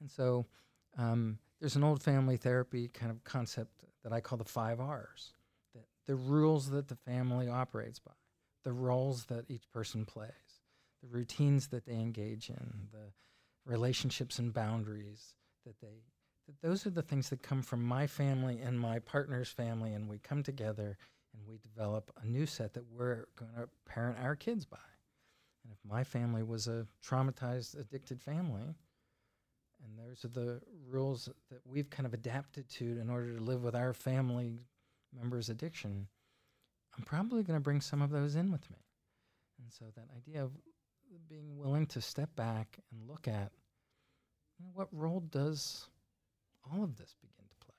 And 0.00 0.10
so 0.10 0.46
um, 0.96 1.38
there's 1.60 1.76
an 1.76 1.84
old 1.84 2.02
family 2.02 2.36
therapy 2.36 2.88
kind 2.88 3.10
of 3.10 3.22
concept 3.24 3.84
that 4.02 4.12
I 4.12 4.20
call 4.20 4.38
the 4.38 4.44
five 4.44 4.80
R's, 4.80 5.32
that 5.74 5.84
the 6.06 6.14
rules 6.16 6.70
that 6.70 6.88
the 6.88 6.96
family 6.96 7.48
operates 7.48 7.98
by. 7.98 8.12
the 8.64 8.72
roles 8.72 9.24
that 9.26 9.44
each 9.50 9.70
person 9.70 10.04
plays, 10.06 10.62
the 11.02 11.08
routines 11.08 11.68
that 11.68 11.84
they 11.86 11.94
engage 11.94 12.48
in, 12.48 12.88
the 12.92 13.12
relationships 13.66 14.38
and 14.38 14.52
boundaries 14.54 15.34
that 15.66 15.78
they 15.80 16.02
that 16.46 16.66
those 16.66 16.86
are 16.86 16.90
the 16.90 17.02
things 17.02 17.28
that 17.28 17.42
come 17.42 17.62
from 17.62 17.82
my 17.82 18.06
family 18.06 18.58
and 18.60 18.80
my 18.80 18.98
partner's 18.98 19.50
family 19.50 19.92
and 19.92 20.08
we 20.08 20.18
come 20.18 20.42
together 20.42 20.96
and 21.34 21.46
we 21.46 21.58
develop 21.58 22.10
a 22.22 22.26
new 22.26 22.46
set 22.46 22.72
that 22.74 22.84
we're 22.90 23.26
going 23.36 23.52
to 23.56 23.68
parent 23.86 24.16
our 24.20 24.34
kids 24.34 24.64
by. 24.64 24.78
And 25.70 25.76
if 25.78 25.88
my 25.88 26.02
family 26.02 26.42
was 26.42 26.66
a 26.66 26.84
traumatized 27.06 27.78
addicted 27.78 28.20
family, 28.20 28.74
and 29.84 29.98
those 29.98 30.24
are 30.24 30.28
the 30.28 30.60
rules 30.88 31.28
that 31.48 31.60
we've 31.64 31.88
kind 31.88 32.06
of 32.06 32.12
adapted 32.12 32.68
to 32.70 32.98
in 32.98 33.08
order 33.08 33.36
to 33.36 33.40
live 33.40 33.62
with 33.62 33.76
our 33.76 33.92
family 33.92 34.58
members' 35.16 35.48
addiction, 35.48 36.08
I'm 36.96 37.04
probably 37.04 37.44
going 37.44 37.56
to 37.56 37.62
bring 37.62 37.80
some 37.80 38.02
of 38.02 38.10
those 38.10 38.34
in 38.34 38.50
with 38.50 38.68
me. 38.68 38.78
And 39.62 39.72
so 39.72 39.84
that 39.94 40.08
idea 40.16 40.42
of 40.42 40.50
being 41.28 41.56
willing 41.56 41.86
to 41.86 42.00
step 42.00 42.34
back 42.34 42.78
and 42.90 43.08
look 43.08 43.28
at 43.28 43.52
you 44.58 44.64
know, 44.64 44.72
what 44.74 44.88
role 44.90 45.20
does 45.20 45.88
all 46.70 46.82
of 46.82 46.96
this 46.96 47.14
begin 47.20 47.44
to 47.48 47.64
play? 47.64 47.74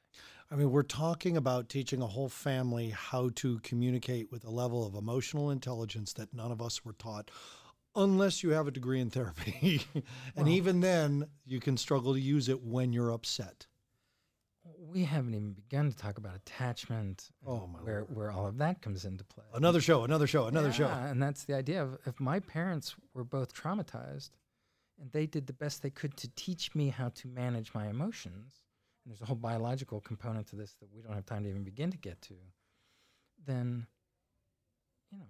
I 0.50 0.56
mean, 0.56 0.72
we're 0.72 0.84
talking 0.84 1.36
about 1.36 1.68
teaching 1.68 2.02
a 2.02 2.08
whole 2.08 2.30
family 2.30 2.92
how 2.92 3.32
to 3.36 3.60
communicate 3.60 4.32
with 4.32 4.46
a 4.46 4.50
level 4.50 4.88
of 4.88 4.96
emotional 4.96 5.52
intelligence 5.52 6.14
that 6.14 6.34
none 6.34 6.54
of 6.54 6.62
us 6.62 6.86
were 6.86 6.94
taught 6.94 7.30
unless 7.96 8.44
you 8.44 8.52
have 8.52 8.68
a 8.68 8.72
degree 8.72 9.00
in 9.00 9.10
therapy. 9.10 9.82
and 10.36 10.48
even 10.48 10.82
then, 10.82 11.28
you 11.46 11.60
can 11.60 11.78
struggle 11.78 12.14
to 12.14 12.20
use 12.20 12.50
it 12.50 12.62
when 12.62 12.94
you're 12.94 13.12
upset. 13.12 13.68
We 14.78 15.06
haven't 15.06 15.34
even 15.34 15.54
begun 15.54 15.92
to 15.92 15.98
talk 15.98 16.18
about 16.18 16.36
attachment, 16.36 17.30
Oh, 17.46 17.68
my 17.68 17.80
where 17.80 18.02
where 18.04 18.32
all 18.32 18.46
of 18.46 18.58
that 18.58 18.82
comes 18.82 19.06
into 19.06 19.24
play. 19.24 19.46
Another 19.54 19.82
show, 19.82 20.04
another 20.04 20.28
show, 20.28 20.48
another 20.48 20.72
show. 20.72 20.88
Yeah, 20.88 21.08
and 21.08 21.22
that's 21.22 21.46
the 21.46 21.56
idea 21.56 21.82
of 21.82 21.98
if 22.06 22.20
my 22.20 22.40
parents 22.40 22.96
were 23.14 23.24
both 23.24 23.54
traumatized 23.54 24.32
and 25.00 25.12
they 25.12 25.26
did 25.26 25.48
the 25.48 25.54
best 25.54 25.82
they 25.82 25.90
could 25.90 26.16
to 26.18 26.30
teach 26.36 26.76
me 26.76 26.90
how 26.90 27.10
to 27.10 27.28
manage 27.28 27.74
my 27.74 27.88
emotions, 27.88 28.64
and 29.04 29.12
there's 29.12 29.22
a 29.22 29.26
whole 29.26 29.36
biological 29.36 30.00
component 30.00 30.48
to 30.48 30.56
this 30.56 30.76
that 30.80 30.94
we 30.94 31.02
don't 31.02 31.14
have 31.16 31.26
time 31.26 31.44
to 31.44 31.50
even 31.50 31.64
begin 31.64 31.90
to 31.92 31.98
get 31.98 32.22
to, 32.22 32.36
then, 33.46 33.88
you 35.10 35.18
know, 35.18 35.26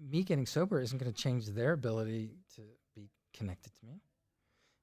me 0.00 0.22
getting 0.22 0.46
sober 0.46 0.80
isn't 0.80 0.98
going 0.98 1.12
to 1.12 1.22
change 1.22 1.46
their 1.46 1.72
ability 1.72 2.30
to 2.56 2.62
be 2.94 3.08
connected 3.34 3.74
to 3.76 3.86
me. 3.86 4.00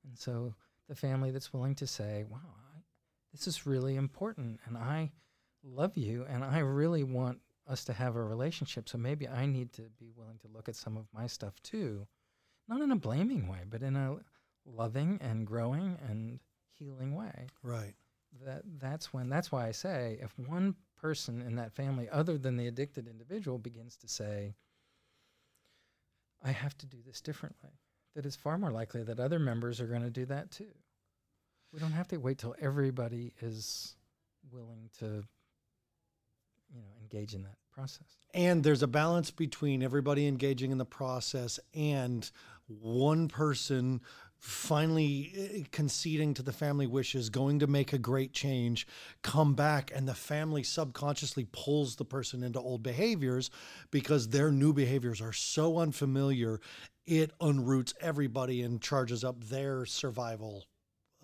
And 0.06 0.18
so 0.18 0.54
the 0.88 0.96
family 0.96 1.32
that's 1.32 1.54
willing 1.54 1.76
to 1.76 1.88
say, 1.88 2.26
wow, 2.30 2.40
I, 2.44 2.80
this 3.32 3.48
is 3.48 3.66
really 3.66 3.96
important 3.96 4.60
and 4.66 4.78
I 4.78 5.12
love 5.64 5.98
you 5.98 6.26
and 6.30 6.44
I 6.44 6.60
really 6.60 7.04
want 7.04 7.40
us 7.68 7.84
to 7.86 7.94
have 7.94 8.16
a 8.16 8.24
relationship. 8.24 8.90
So 8.90 8.98
maybe 8.98 9.28
I 9.28 9.46
need 9.46 9.72
to 9.74 9.84
be 10.00 10.10
willing 10.16 10.40
to 10.40 10.48
look 10.48 10.68
at 10.68 10.76
some 10.76 10.98
of 10.98 11.06
my 11.14 11.28
stuff 11.28 11.62
too, 11.62 12.08
not 12.68 12.82
in 12.82 12.92
a 12.92 12.96
blaming 12.96 13.48
way, 13.48 13.60
but 13.70 13.84
in 13.84 13.96
a 13.96 14.18
loving 14.66 15.20
and 15.22 15.46
growing 15.46 15.98
and 16.08 16.40
healing 16.72 17.16
way. 17.16 17.48
Right. 17.62 17.94
That 18.46 18.62
that's 18.80 19.12
when 19.14 19.30
that's 19.30 19.52
why 19.52 19.68
I 19.68 19.72
say 19.72 20.20
if 20.22 20.38
one 20.38 20.76
person 20.98 21.42
in 21.42 21.56
that 21.56 21.74
family 21.74 22.08
other 22.10 22.38
than 22.38 22.58
the 22.58 22.68
addicted 22.68 23.08
individual 23.08 23.58
begins 23.58 23.96
to 23.98 24.08
say 24.08 24.54
I 26.44 26.52
have 26.52 26.78
to 26.80 26.86
do 26.86 26.98
this 27.06 27.22
differently, 27.22 27.72
that 28.16 28.26
it's 28.26 28.36
far 28.36 28.58
more 28.58 28.72
likely 28.72 29.04
that 29.04 29.20
other 29.20 29.40
members 29.40 29.82
are 29.82 29.88
going 29.88 30.04
to 30.04 30.10
do 30.10 30.26
that 30.26 30.52
too. 30.52 30.72
We 31.74 31.80
don't 31.80 31.92
have 31.92 32.08
to 32.10 32.18
wait 32.18 32.38
till 32.38 32.56
everybody 32.60 33.34
is 33.42 33.96
willing 34.52 34.90
to 35.00 35.24
you 36.74 36.82
know 36.82 36.88
engage 37.02 37.34
in 37.34 37.44
that 37.44 37.58
process. 37.72 38.18
And 38.34 38.64
there's 38.64 38.84
a 38.84 38.88
balance 38.88 39.32
between 39.32 39.84
everybody 39.84 40.28
engaging 40.28 40.72
in 40.72 40.78
the 40.78 40.86
process 40.86 41.60
and 41.74 42.30
one 42.68 43.28
person 43.28 44.02
finally 44.40 45.34
eh, 45.36 45.64
conceding 45.72 46.34
to 46.34 46.42
the 46.42 46.54
family 46.54 46.88
wishes, 46.88 47.30
going 47.30 47.60
to 47.60 47.68
make 47.68 47.94
a 47.94 47.98
great 47.98 48.34
change, 48.34 48.88
come 49.22 49.54
back, 49.54 49.92
and 49.94 50.08
the 50.08 50.16
family 50.16 50.64
subconsciously 50.64 51.46
pulls 51.52 51.98
the 51.98 52.06
person 52.06 52.44
into 52.44 52.60
old 52.60 52.82
behaviors 52.82 53.50
because 53.92 54.30
their 54.30 54.52
new 54.52 54.74
behaviors 54.74 55.22
are 55.22 55.34
so 55.34 55.78
unfamiliar, 55.78 56.60
it 57.06 57.32
unroots 57.40 57.94
everybody 58.00 58.62
and 58.62 58.82
charges 58.82 59.24
up 59.24 59.44
their 59.44 59.86
survival 59.86 60.66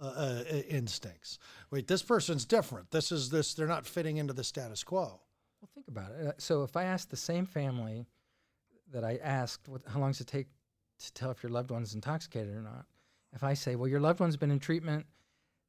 uh, 0.02 0.08
uh, 0.08 0.44
instincts. 0.68 1.40
Wait, 1.72 1.88
this 1.88 2.04
person's 2.04 2.44
different. 2.44 2.92
This 2.92 3.12
is 3.14 3.30
this. 3.30 3.54
They're 3.54 3.68
not 3.68 3.86
fitting 3.86 4.18
into 4.18 4.34
the 4.34 4.44
status 4.44 4.84
quo. 4.84 5.22
Well, 5.62 5.70
think 5.74 5.88
about 5.88 6.12
it. 6.12 6.28
Uh, 6.28 6.32
So 6.38 6.64
if 6.64 6.76
I 6.76 6.84
ask 6.84 7.10
the 7.10 7.16
same 7.16 7.46
family 7.46 8.06
that 8.92 9.06
I 9.06 9.20
asked, 9.24 9.70
what, 9.70 9.84
how 9.88 10.00
long 10.00 10.12
does 10.12 10.22
it 10.22 10.28
take 10.28 10.48
to 11.00 11.14
tell 11.14 11.32
if 11.32 11.42
your 11.42 11.52
loved 11.52 11.72
one's 11.72 11.96
intoxicated 11.96 12.54
or 12.54 12.62
not? 12.62 12.86
If 13.36 13.44
I 13.44 13.54
say, 13.54 13.76
well, 13.76 13.88
your 13.90 14.00
loved 14.00 14.22
one's 14.22 14.38
been 14.38 14.52
in 14.52 14.60
treatment, 14.60 15.06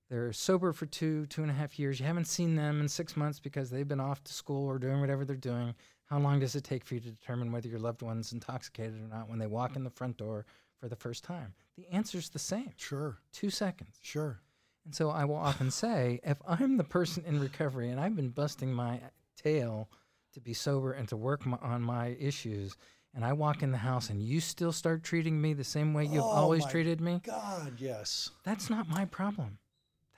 they're 0.09 0.33
sober 0.33 0.73
for 0.73 0.87
two, 0.87 1.27
two 1.27 1.43
and 1.43 1.51
a 1.51 1.55
half 1.55 1.79
years, 1.79 1.99
you 1.99 2.07
haven't 2.07 2.29
seen 2.29 2.55
them 2.55 2.81
in 2.81 2.89
six 2.89 3.17
months 3.17 3.41
because 3.41 3.71
they've 3.71 3.89
been 3.89 4.01
off 4.01 4.23
to 4.25 4.33
school 4.33 4.67
or 4.67 4.79
doing 4.79 5.01
whatever 5.01 5.25
they're 5.25 5.37
doing, 5.37 5.75
how 6.05 6.19
long 6.21 6.39
does 6.39 6.55
it 6.55 6.63
take 6.63 6.85
for 6.85 6.95
you 6.95 7.01
to 7.01 7.11
determine 7.11 7.51
whether 7.51 7.69
your 7.69 7.81
loved 7.81 8.03
one's 8.03 8.33
intoxicated 8.33 8.95
or 8.95 9.09
not 9.09 9.29
when 9.29 9.41
they 9.41 9.49
walk 9.49 9.75
in 9.75 9.83
the 9.83 9.91
front 9.91 10.17
door 10.17 10.47
for 10.79 10.89
the 10.89 10.95
first 10.95 11.25
time? 11.25 11.53
The 11.77 11.89
answer's 11.93 12.29
the 12.29 12.39
same 12.39 12.71
Sure, 12.77 13.19
two 13.33 13.51
seconds. 13.51 13.99
sure. 14.01 14.41
And 14.85 14.95
so 14.95 15.11
I 15.11 15.25
will 15.25 15.35
often 15.35 15.73
say, 15.73 16.21
if 16.23 16.41
I'm 16.47 16.77
the 16.77 16.85
person 16.85 17.25
in 17.27 17.41
recovery 17.41 17.91
and 17.91 17.99
I've 17.99 18.15
been 18.15 18.29
busting 18.31 18.73
my 18.73 19.01
tail 19.37 19.91
to 20.35 20.41
be 20.41 20.55
sober 20.55 20.93
and 20.93 21.09
to 21.09 21.17
work 21.17 21.45
my, 21.45 21.57
on 21.61 21.83
my 21.83 22.17
issues, 22.21 22.77
and 23.17 23.25
I 23.25 23.33
walk 23.33 23.63
in 23.63 23.73
the 23.73 23.79
house 23.79 24.11
and 24.11 24.23
you 24.23 24.41
still 24.41 24.73
start 24.73 25.03
treating 25.03 25.41
me 25.41 25.55
the 25.55 25.65
same 25.65 25.95
way 25.95 26.05
you've 26.05 26.23
Oh 26.23 26.29
always 26.29 26.67
treated 26.67 27.01
me, 27.01 27.23
God, 27.25 27.81
yes. 27.81 28.31
that's 28.45 28.69
not 28.69 28.91
my 28.91 29.07
problem. 29.07 29.59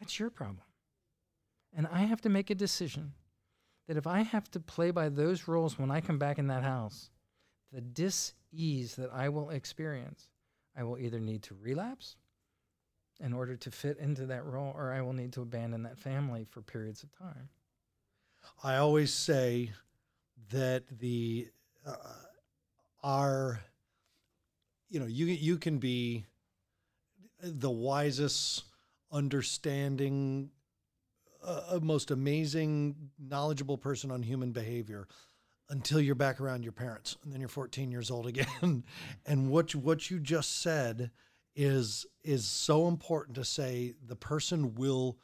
That's 0.00 0.18
your 0.18 0.30
problem. 0.30 0.64
And 1.74 1.86
I 1.92 2.00
have 2.00 2.20
to 2.22 2.28
make 2.28 2.50
a 2.50 2.56
decision 2.56 3.12
that 3.86 3.96
if 3.96 4.08
I 4.08 4.22
have 4.22 4.50
to 4.50 4.60
play 4.60 4.90
by 4.90 5.08
those 5.08 5.46
rules 5.46 5.78
when 5.78 5.92
I 5.92 6.00
come 6.00 6.18
back 6.18 6.38
in 6.38 6.48
that 6.48 6.64
house, 6.64 7.10
the 7.72 7.80
dis 7.80 8.34
ease 8.52 8.96
that 8.96 9.10
I 9.12 9.28
will 9.28 9.50
experience, 9.50 10.28
I 10.76 10.82
will 10.82 10.98
either 10.98 11.20
need 11.20 11.44
to 11.44 11.56
relapse 11.60 12.16
in 13.20 13.32
order 13.32 13.56
to 13.56 13.70
fit 13.70 13.98
into 13.98 14.26
that 14.26 14.44
role 14.44 14.72
or 14.76 14.92
I 14.92 15.02
will 15.02 15.12
need 15.12 15.32
to 15.34 15.42
abandon 15.42 15.84
that 15.84 15.98
family 15.98 16.46
for 16.50 16.62
periods 16.62 17.04
of 17.04 17.16
time. 17.16 17.48
I 18.64 18.76
always 18.76 19.12
say 19.14 19.70
that 20.50 20.84
the 20.98 21.48
uh, 21.86 21.94
our 23.02 23.60
you 24.90 25.00
know 25.00 25.06
you 25.06 25.26
you 25.26 25.58
can 25.58 25.78
be 25.78 26.26
the 27.40 27.70
wisest, 27.70 28.64
understanding, 29.12 30.50
uh, 31.44 31.78
most 31.80 32.10
amazing, 32.10 33.10
knowledgeable 33.18 33.78
person 33.78 34.10
on 34.10 34.22
human 34.22 34.52
behavior 34.52 35.06
until 35.70 36.00
you're 36.00 36.14
back 36.14 36.40
around 36.40 36.62
your 36.62 36.72
parents, 36.72 37.16
and 37.22 37.32
then 37.32 37.40
you're 37.40 37.48
14 37.48 37.90
years 37.90 38.10
old 38.10 38.26
again. 38.26 38.84
and 39.26 39.50
what 39.50 39.74
you, 39.74 39.80
what 39.80 40.10
you 40.10 40.18
just 40.18 40.62
said 40.62 41.10
is 41.54 42.06
is 42.24 42.46
so 42.46 42.88
important 42.88 43.36
to 43.36 43.44
say. 43.44 43.94
The 44.06 44.16
person 44.16 44.74
will 44.74 45.18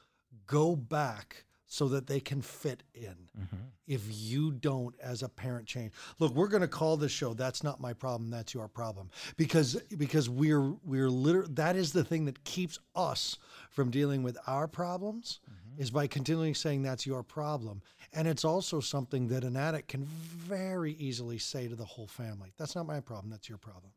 go 0.47 0.77
back 0.77 1.45
so 1.67 1.89
that 1.89 2.07
they 2.07 2.21
can 2.21 2.43
fit 2.43 2.83
in. 2.95 3.17
Mm-hmm. 3.39 3.57
If 3.87 4.03
you 4.09 4.53
don't 4.53 4.95
as 5.03 5.23
a 5.23 5.29
parent 5.29 5.67
change. 5.67 5.93
Look 6.19 6.35
we're 6.35 6.49
going 6.49 6.63
to 6.63 6.69
call 6.69 6.97
this 6.97 7.13
show 7.13 7.35
that's 7.35 7.63
not 7.63 7.81
my 7.81 7.93
problem 7.93 8.31
that's 8.31 8.55
your 8.55 8.69
problem 8.69 9.11
because 9.37 9.75
because 9.97 10.29
we're 10.29 10.75
we're 10.85 11.11
literally 11.11 11.53
that 11.55 11.77
is 11.77 11.93
the 11.93 12.05
thing 12.05 12.25
that 12.27 12.45
keeps 12.45 12.79
us 12.95 13.37
from 13.71 13.91
dealing 13.91 14.23
with 14.23 14.39
our 14.47 14.69
problems 14.69 15.41
mm-hmm. 15.45 15.83
is 15.83 15.91
by 15.91 16.07
continually 16.07 16.55
saying 16.55 16.83
that's 16.83 17.07
your 17.07 17.23
problem. 17.23 17.83
And 18.13 18.29
it's 18.29 18.45
also 18.45 18.81
something 18.81 19.29
that 19.29 19.43
an 19.43 19.57
addict 19.57 19.89
can 19.89 20.05
very 20.05 20.93
easily 20.93 21.39
say 21.39 21.69
to 21.69 21.75
the 21.75 21.85
whole 21.85 22.07
family 22.07 22.53
that's 22.59 22.75
not 22.75 22.87
my 22.87 23.01
problem 23.01 23.31
that's 23.31 23.49
your 23.49 23.59
problem. 23.59 23.93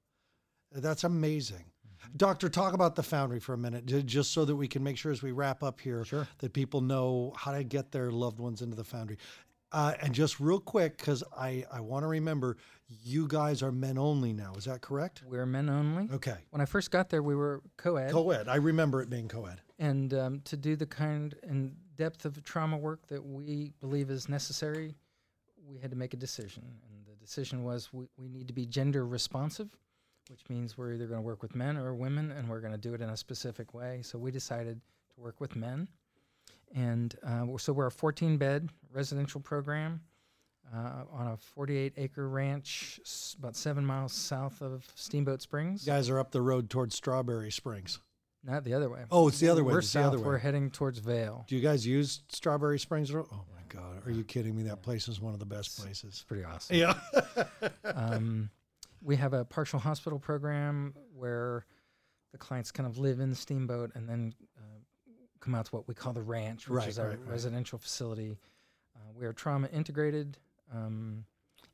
That's 0.72 1.06
amazing. 1.06 1.66
Doctor, 2.16 2.50
talk 2.50 2.74
about 2.74 2.96
the 2.96 3.04
foundry 3.04 3.40
for 3.40 3.54
a 3.54 3.58
minute, 3.58 3.86
just 4.06 4.32
so 4.32 4.46
that 4.46 4.56
we 4.56 4.68
can 4.68 4.84
make 4.84 4.98
sure 4.98 5.12
as 5.12 5.22
we 5.22 5.32
wrap 5.32 5.64
up 5.64 5.80
here 5.80 6.04
Sure. 6.06 6.28
that 6.40 6.54
people 6.54 6.82
know 6.82 7.34
how 7.36 7.52
to 7.52 7.64
get 7.64 7.92
their 7.92 8.12
loved 8.12 8.40
ones 8.40 8.62
into 8.62 8.76
the 8.76 8.84
foundry. 8.84 9.18
Uh, 9.74 9.94
and 10.02 10.14
just 10.14 10.40
real 10.40 10.60
quick, 10.62 10.98
because 10.98 11.24
I, 11.38 11.66
I 11.72 11.82
want 11.82 12.04
to 12.04 12.08
remember, 12.08 12.56
you 13.04 13.28
guys 13.28 13.62
are 13.62 13.72
men 13.72 13.98
only 13.98 14.32
now. 14.32 14.54
Is 14.58 14.64
that 14.64 14.80
correct? 14.82 15.24
We're 15.28 15.46
men 15.46 15.70
only. 15.70 16.08
Okay. 16.14 16.38
When 16.52 16.62
I 16.62 16.66
first 16.66 16.90
got 16.90 17.10
there, 17.10 17.22
we 17.22 17.36
were 17.36 17.62
co 17.76 17.98
ed. 17.98 18.12
Co 18.12 18.30
ed. 18.32 18.48
I 18.48 18.56
remember 18.56 19.02
it 19.02 19.10
being 19.10 19.28
co 19.28 19.46
ed. 19.46 19.60
and 19.78 20.14
um, 20.14 20.40
to 20.46 20.56
do 20.56 20.78
the 20.78 20.86
kind 20.86 21.36
and 21.44 21.76
depth 21.98 22.24
of 22.24 22.42
trauma 22.46 22.78
work 22.78 23.06
that 23.08 23.22
we 23.26 23.74
believe 23.82 24.10
is 24.10 24.30
necessary, 24.30 24.96
we 25.68 25.80
had 25.80 25.92
to 25.92 25.98
make 25.98 26.14
a 26.14 26.18
decision. 26.18 26.64
And 26.90 27.06
the 27.06 27.16
decision 27.16 27.66
was 27.66 27.92
we, 27.92 28.08
we 28.18 28.30
need 28.30 28.48
to 28.48 28.54
be 28.54 28.66
gender 28.66 29.06
responsive, 29.06 29.68
which 30.30 30.42
means 30.50 30.78
we're 30.78 30.94
either 30.94 31.06
going 31.08 31.20
to 31.20 31.26
work 31.26 31.42
with 31.42 31.56
men 31.56 31.78
or 31.78 31.94
women, 31.96 32.32
and 32.32 32.48
we're 32.50 32.60
going 32.62 32.74
to 32.74 32.78
do 32.78 32.94
it 32.94 33.02
in 33.02 33.10
a 33.10 33.18
specific 33.18 33.74
way. 33.74 34.02
So 34.04 34.18
we 34.18 34.32
decided 34.32 34.80
to 35.16 35.22
work 35.22 35.40
with 35.40 35.56
men. 35.56 35.88
And 36.76 37.16
uh, 37.26 37.46
so 37.58 37.72
we're 37.74 37.88
a 37.88 37.92
14 37.92 38.38
bed 38.38 38.70
residential 38.94 39.40
program. 39.42 40.02
uh, 40.76 41.04
on 41.14 41.28
a 41.28 41.38
48 41.38 41.94
acre 41.96 42.28
ranch 42.28 43.00
s- 43.06 43.38
about 43.40 43.56
seven 43.56 43.86
miles 43.86 44.12
south 44.12 44.62
of 44.62 44.86
Steamboat 44.96 45.42
Springs. 45.42 45.88
You 45.88 45.94
guys 45.94 46.10
are 46.10 46.20
up 46.20 46.32
the 46.32 46.42
road 46.42 46.70
towards 46.70 46.94
Strawberry 46.94 47.52
Springs. 47.52 48.00
Not 48.44 48.66
the 48.66 48.74
other 48.74 48.90
way. 48.90 49.04
Oh, 49.10 49.30
it's 49.30 49.40
the 49.40 49.48
other 49.48 49.64
way. 49.64 49.72
We're 49.72 49.80
It's 49.80 49.88
the 49.94 50.00
south. 50.00 50.08
other 50.08 50.18
way. 50.20 50.26
We're 50.26 50.38
heading 50.40 50.70
towards 50.70 51.00
Vail. 51.00 51.46
Do 51.48 51.56
you 51.56 51.62
guys 51.62 51.88
use 51.88 52.22
Strawberry 52.30 52.80
Springs? 52.80 53.14
Road? 53.14 53.28
Oh 53.32 53.44
my 53.56 53.62
God, 53.70 54.06
are 54.06 54.12
you 54.12 54.24
kidding 54.26 54.56
me? 54.58 54.64
That 54.64 54.82
place 54.82 55.08
is 55.08 55.22
one 55.22 55.34
of 55.34 55.40
the 55.40 55.46
best 55.46 55.80
places. 55.82 56.04
It's 56.04 56.24
pretty 56.24 56.44
awesome. 56.44 56.76
Yeah. 56.76 56.94
um, 57.86 58.50
we 59.08 59.16
have 59.16 59.32
a 59.32 59.46
partial 59.46 59.80
hospital 59.80 60.20
program 60.20 60.94
where 61.16 61.66
the 62.34 62.38
clients 62.38 62.72
kind 62.72 62.86
of 62.86 62.98
live 62.98 63.22
in 63.22 63.30
the 63.30 63.36
steamboat 63.38 63.90
and 63.96 64.08
then 64.08 64.34
uh, 64.58 64.80
come 65.40 65.56
out 65.56 65.66
to 65.66 65.72
what 65.72 65.88
we 65.88 65.94
call 65.94 66.12
the 66.12 66.22
ranch, 66.22 66.68
which 66.68 66.76
Right, 66.76 66.88
is 66.90 67.00
our 67.00 67.08
right, 67.08 67.20
right. 67.20 67.32
residential 67.32 67.80
facility. 67.80 68.38
Uh, 68.94 69.00
we 69.18 69.26
are 69.26 69.32
trauma 69.32 69.70
integrated. 69.72 70.38
Um, 70.74 71.24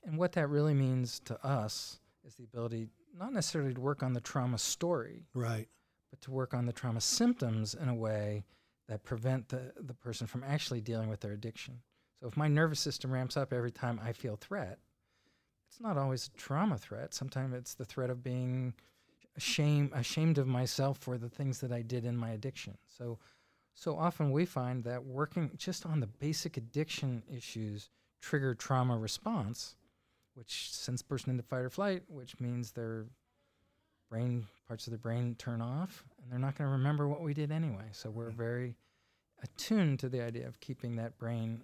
and 0.05 0.15
what 0.15 0.33
that 0.33 0.47
really 0.47 0.75
means 0.75 1.21
to 1.21 1.43
us 1.43 1.99
is 2.23 2.35
the 2.35 2.43
ability 2.43 2.87
not 3.17 3.33
necessarily 3.33 3.73
to 3.73 3.81
work 3.81 4.03
on 4.03 4.13
the 4.13 4.21
trauma 4.21 4.59
story, 4.59 5.25
right. 5.33 5.67
but 6.11 6.21
to 6.21 6.31
work 6.31 6.53
on 6.53 6.67
the 6.67 6.73
trauma 6.73 7.01
symptoms 7.01 7.73
in 7.73 7.89
a 7.89 7.95
way 7.95 8.43
that 8.87 9.03
prevent 9.03 9.49
the, 9.49 9.73
the 9.79 9.93
person 9.95 10.27
from 10.27 10.43
actually 10.43 10.81
dealing 10.81 11.09
with 11.09 11.21
their 11.21 11.31
addiction. 11.31 11.79
So 12.19 12.27
if 12.27 12.37
my 12.37 12.47
nervous 12.47 12.79
system 12.79 13.11
ramps 13.11 13.37
up 13.37 13.53
every 13.53 13.71
time 13.71 13.99
I 14.03 14.13
feel 14.13 14.35
threat, 14.35 14.77
it's 15.73 15.81
not 15.81 15.97
always 15.97 16.27
a 16.27 16.37
trauma 16.37 16.77
threat. 16.77 17.15
Sometimes 17.15 17.55
it's 17.55 17.73
the 17.73 17.85
threat 17.85 18.11
of 18.11 18.23
being 18.23 18.75
ashamed 19.35 19.89
ashamed 19.95 20.37
of 20.37 20.45
myself 20.45 20.99
for 20.99 21.17
the 21.17 21.29
things 21.29 21.59
that 21.61 21.71
I 21.71 21.81
did 21.81 22.05
in 22.05 22.15
my 22.15 22.29
addiction. 22.29 22.77
So 22.87 23.17
so 23.73 23.97
often 23.97 24.31
we 24.31 24.45
find 24.45 24.83
that 24.83 25.03
working 25.03 25.49
just 25.57 25.87
on 25.87 25.99
the 25.99 26.05
basic 26.05 26.57
addiction 26.57 27.23
issues 27.27 27.89
trigger 28.21 28.53
trauma 28.53 28.95
response, 28.95 29.75
which 30.35 30.71
sends 30.71 31.01
person 31.01 31.31
into 31.31 31.41
fight 31.41 31.61
or 31.61 31.71
flight, 31.71 32.03
which 32.07 32.39
means 32.39 32.71
their 32.71 33.07
brain 34.11 34.45
parts 34.67 34.85
of 34.85 34.91
the 34.91 34.99
brain 34.99 35.33
turn 35.39 35.59
off 35.59 36.05
and 36.21 36.31
they're 36.31 36.37
not 36.37 36.55
going 36.55 36.67
to 36.67 36.71
remember 36.71 37.07
what 37.07 37.21
we 37.21 37.33
did 37.33 37.51
anyway. 37.51 37.89
So 37.93 38.11
we're 38.11 38.29
very 38.29 38.75
attuned 39.41 39.99
to 40.01 40.09
the 40.09 40.21
idea 40.21 40.47
of 40.47 40.59
keeping 40.59 40.97
that 40.97 41.17
brain 41.17 41.63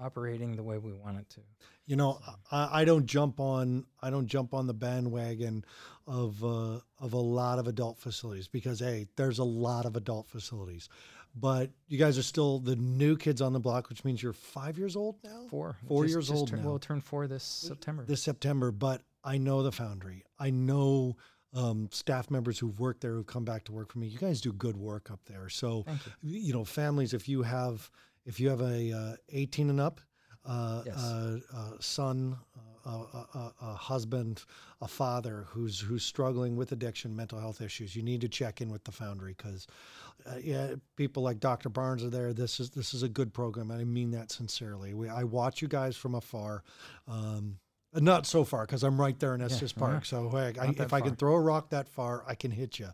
operating 0.00 0.56
the 0.56 0.62
way 0.62 0.78
we 0.78 0.92
want 0.92 1.18
it 1.18 1.28
to. 1.30 1.40
You 1.86 1.96
know, 1.96 2.18
I, 2.50 2.80
I 2.80 2.84
don't 2.84 3.06
jump 3.06 3.38
on 3.40 3.86
I 4.02 4.10
don't 4.10 4.26
jump 4.26 4.54
on 4.54 4.66
the 4.66 4.74
bandwagon 4.74 5.64
of 6.06 6.42
uh, 6.44 6.80
of 7.00 7.12
a 7.12 7.18
lot 7.18 7.58
of 7.58 7.66
adult 7.66 7.98
facilities 7.98 8.48
because 8.48 8.80
hey, 8.80 9.06
there's 9.16 9.38
a 9.38 9.44
lot 9.44 9.86
of 9.86 9.96
adult 9.96 10.28
facilities, 10.28 10.88
but 11.34 11.70
you 11.88 11.98
guys 11.98 12.18
are 12.18 12.22
still 12.22 12.58
the 12.58 12.76
new 12.76 13.16
kids 13.16 13.40
on 13.40 13.52
the 13.52 13.60
block, 13.60 13.88
which 13.88 14.04
means 14.04 14.22
you're 14.22 14.32
five 14.32 14.78
years 14.78 14.96
old 14.96 15.16
now. 15.22 15.46
Four. 15.48 15.76
Four 15.86 16.04
Just- 16.04 16.14
years 16.14 16.28
just 16.28 16.38
old 16.38 16.48
turn- 16.48 16.62
now. 16.62 16.66
We'll 16.70 16.78
turn 16.78 17.00
four 17.00 17.26
this 17.26 17.44
September. 17.44 18.04
this 18.04 18.22
September, 18.22 18.70
but 18.72 19.02
I 19.22 19.38
know 19.38 19.62
the 19.62 19.72
foundry. 19.72 20.24
I 20.38 20.50
know 20.50 21.16
um, 21.54 21.88
staff 21.90 22.30
members 22.30 22.58
who've 22.58 22.78
worked 22.78 23.00
there 23.00 23.14
who've 23.14 23.26
come 23.26 23.44
back 23.44 23.64
to 23.64 23.72
work 23.72 23.92
for 23.92 23.98
me. 23.98 24.06
You 24.08 24.18
guys 24.18 24.40
do 24.40 24.52
good 24.52 24.76
work 24.76 25.10
up 25.10 25.20
there. 25.26 25.48
So, 25.48 25.84
you. 26.22 26.38
you 26.40 26.52
know, 26.52 26.64
families, 26.64 27.14
if 27.14 27.28
you 27.28 27.42
have 27.42 27.90
if 28.26 28.38
you 28.40 28.50
have 28.50 28.60
a 28.60 28.92
uh, 28.92 29.16
18 29.30 29.70
and 29.70 29.80
up 29.80 30.00
uh, 30.44 30.82
Yes. 30.84 30.96
uh, 30.96 31.38
son, 31.80 32.36
a, 32.84 33.74
husband, 33.74 34.44
a 34.80 34.88
father 34.88 35.46
who's 35.48 35.80
who's 35.80 36.04
struggling 36.04 36.56
with 36.56 36.72
addiction, 36.72 37.16
mental 37.16 37.40
health 37.40 37.60
issues, 37.60 37.96
you 37.96 38.02
need 38.02 38.20
to 38.20 38.28
check 38.28 38.60
in 38.60 38.70
with 38.70 38.84
the 38.84 38.92
foundry 38.92 39.34
because, 39.36 39.66
uh, 40.26 40.36
yeah, 40.40 40.74
people 40.96 41.22
like 41.22 41.40
Dr. 41.40 41.68
Barnes 41.68 42.04
are 42.04 42.10
there. 42.10 42.32
This 42.32 42.60
is 42.60 42.70
this 42.70 42.94
is 42.94 43.02
a 43.02 43.08
good 43.08 43.32
program, 43.32 43.70
and 43.70 43.80
I 43.80 43.84
mean 43.84 44.12
that 44.12 44.30
sincerely. 44.30 44.94
We, 44.94 45.08
I 45.08 45.24
watch 45.24 45.62
you 45.62 45.68
guys 45.68 45.96
from 45.96 46.14
afar. 46.14 46.62
Um, 47.08 47.58
uh, 47.94 48.00
not 48.00 48.26
so 48.26 48.44
far 48.44 48.66
because 48.66 48.82
I'm 48.82 49.00
right 49.00 49.18
there 49.18 49.34
in 49.34 49.40
Estes 49.40 49.74
yeah. 49.76 49.80
Park. 49.80 50.04
So 50.04 50.28
hey, 50.28 50.52
I, 50.60 50.74
if 50.76 50.92
I 50.92 51.00
can 51.00 51.16
throw 51.16 51.34
a 51.34 51.40
rock 51.40 51.70
that 51.70 51.88
far, 51.88 52.24
I 52.26 52.34
can 52.34 52.50
hit 52.50 52.78
you. 52.78 52.90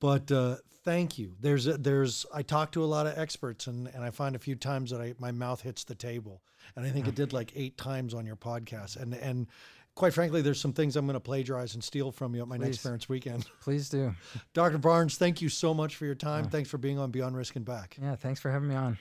But 0.00 0.30
uh, 0.30 0.56
thank 0.84 1.18
you. 1.18 1.34
There's 1.40 1.66
a, 1.66 1.76
there's 1.76 2.26
I 2.32 2.42
talk 2.42 2.72
to 2.72 2.84
a 2.84 2.86
lot 2.86 3.06
of 3.06 3.18
experts 3.18 3.66
and, 3.66 3.88
and 3.88 4.04
I 4.04 4.10
find 4.10 4.36
a 4.36 4.38
few 4.38 4.54
times 4.54 4.90
that 4.90 5.00
I 5.00 5.14
my 5.18 5.32
mouth 5.32 5.60
hits 5.62 5.84
the 5.84 5.94
table, 5.94 6.42
and 6.76 6.86
I 6.86 6.90
think 6.90 7.08
it 7.08 7.14
did 7.14 7.32
like 7.32 7.52
eight 7.56 7.76
times 7.76 8.14
on 8.14 8.26
your 8.26 8.36
podcast. 8.36 8.96
And 8.96 9.14
and 9.14 9.46
quite 9.94 10.12
frankly, 10.12 10.42
there's 10.42 10.60
some 10.60 10.72
things 10.72 10.96
I'm 10.96 11.06
going 11.06 11.14
to 11.14 11.20
plagiarize 11.20 11.74
and 11.74 11.82
steal 11.82 12.12
from 12.12 12.34
you 12.34 12.42
at 12.42 12.48
my 12.48 12.56
next 12.56 12.78
parents' 12.82 13.08
weekend. 13.08 13.46
Please 13.60 13.88
do. 13.88 14.14
Dr. 14.52 14.78
Barnes, 14.78 15.16
thank 15.16 15.40
you 15.40 15.48
so 15.48 15.72
much 15.72 15.96
for 15.96 16.04
your 16.04 16.14
time. 16.14 16.48
Thanks 16.48 16.68
for 16.68 16.78
being 16.78 16.98
on 16.98 17.10
Beyond 17.10 17.36
Risk 17.36 17.56
and 17.56 17.64
Back. 17.64 17.96
Yeah, 18.00 18.16
thanks 18.16 18.40
for 18.40 18.50
having 18.50 18.68
me 18.68 18.74
on. 18.74 18.98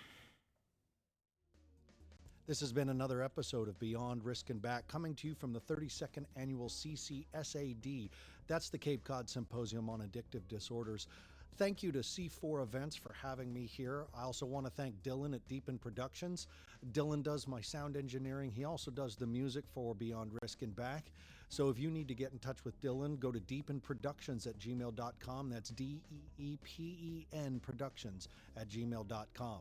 This 2.46 2.60
has 2.60 2.74
been 2.74 2.90
another 2.90 3.24
episode 3.24 3.70
of 3.70 3.80
Beyond 3.80 4.26
Risk 4.26 4.50
and 4.50 4.62
Back, 4.62 4.86
coming 4.90 5.16
to 5.16 5.30
you 5.30 5.34
from 5.34 5.54
the 5.54 5.62
32nd 5.62 6.26
annual 6.36 6.68
CCSAD. 6.68 8.10
That's 8.48 8.68
the 8.68 8.78
Cape 8.78 9.06
Cod 9.06 9.30
Symposium 9.30 9.90
on 9.90 10.02
Addictive 10.02 10.46
Disorders. 10.50 11.08
Thank 11.56 11.82
you 11.82 11.94
to 11.94 12.00
C4 12.00 12.64
Events 12.64 12.98
for 12.98 13.14
having 13.14 13.54
me 13.54 13.66
here. 13.66 14.08
I 14.14 14.24
also 14.24 14.46
want 14.46 14.66
to 14.66 14.72
thank 14.74 15.02
Dylan 15.04 15.34
at 15.34 15.48
Deepen 15.48 15.78
Productions. 15.78 16.48
Dylan 16.92 17.24
does 17.24 17.48
my 17.48 17.62
sound 17.62 17.96
engineering. 17.96 18.52
He 18.52 18.66
also 18.66 18.92
does 18.92 19.16
the 19.16 19.28
music 19.28 19.64
for 19.74 19.96
Beyond 19.96 20.32
Risk 20.42 20.64
and 20.64 20.76
Back. 20.76 21.14
So 21.48 21.70
if 21.70 21.80
you 21.80 21.90
need 21.90 22.10
to 22.10 22.16
get 22.16 22.34
in 22.34 22.40
touch 22.40 22.66
with 22.66 22.82
Dylan, 22.82 23.18
go 23.20 23.32
to 23.32 23.40
deepenproductions 23.40 24.48
at 24.48 24.60
gmail.com. 24.60 25.50
That's 25.50 25.70
D 25.70 26.02
E 26.12 26.18
E 26.38 26.58
P 26.62 26.84
E 26.84 27.28
N 27.32 27.62
Productions 27.62 28.28
at 28.58 28.68
gmail.com. 28.68 29.60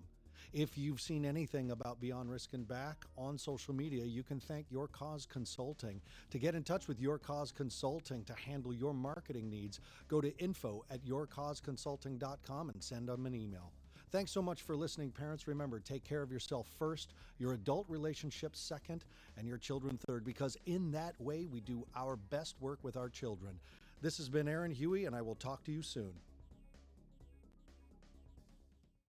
If 0.53 0.77
you've 0.77 1.01
seen 1.01 1.25
anything 1.25 1.71
about 1.71 2.01
Beyond 2.01 2.31
Risk 2.31 2.53
and 2.53 2.67
Back 2.67 3.05
on 3.17 3.39
social 3.39 3.75
media, 3.75 4.05
you 4.05 4.23
can 4.23 4.41
thank 4.41 4.67
Your 4.71 4.89
Cause 4.89 5.27
Consulting. 5.27 6.01
To 6.31 6.39
get 6.39 6.55
in 6.55 6.63
touch 6.63 6.89
with 6.89 7.01
Your 7.01 7.19
Cause 7.19 7.53
Consulting 7.53 8.25
to 8.25 8.35
handle 8.35 8.73
your 8.73 8.93
marketing 8.93 9.49
needs, 9.49 9.81
go 10.09 10.21
to 10.21 10.37
info 10.39 10.85
at 10.91 11.05
yourcauseconsulting.com 11.05 12.71
and 12.71 12.83
send 12.83 13.09
them 13.09 13.27
an 13.27 13.35
email. 13.35 13.73
Thanks 14.11 14.31
so 14.31 14.43
much 14.43 14.61
for 14.61 14.77
listening, 14.77 15.11
parents. 15.11 15.49
Remember, 15.49 15.81
take 15.81 16.05
care 16.05 16.21
of 16.21 16.31
yourself 16.31 16.67
first, 16.79 17.15
your 17.39 17.55
adult 17.55 17.87
relationships 17.89 18.61
second, 18.61 19.07
and 19.39 19.49
your 19.49 19.57
children 19.57 19.99
third, 20.07 20.23
because 20.23 20.59
in 20.67 20.91
that 20.91 21.19
way 21.19 21.47
we 21.51 21.61
do 21.61 21.87
our 21.97 22.17
best 22.17 22.57
work 22.61 22.79
with 22.83 22.99
our 22.99 23.09
children. 23.09 23.59
This 24.03 24.19
has 24.19 24.29
been 24.29 24.49
Aaron 24.49 24.71
Huey, 24.71 25.07
and 25.07 25.17
I 25.17 25.23
will 25.23 25.37
talk 25.37 25.65
to 25.65 25.73
you 25.73 25.81
soon. 25.81 26.13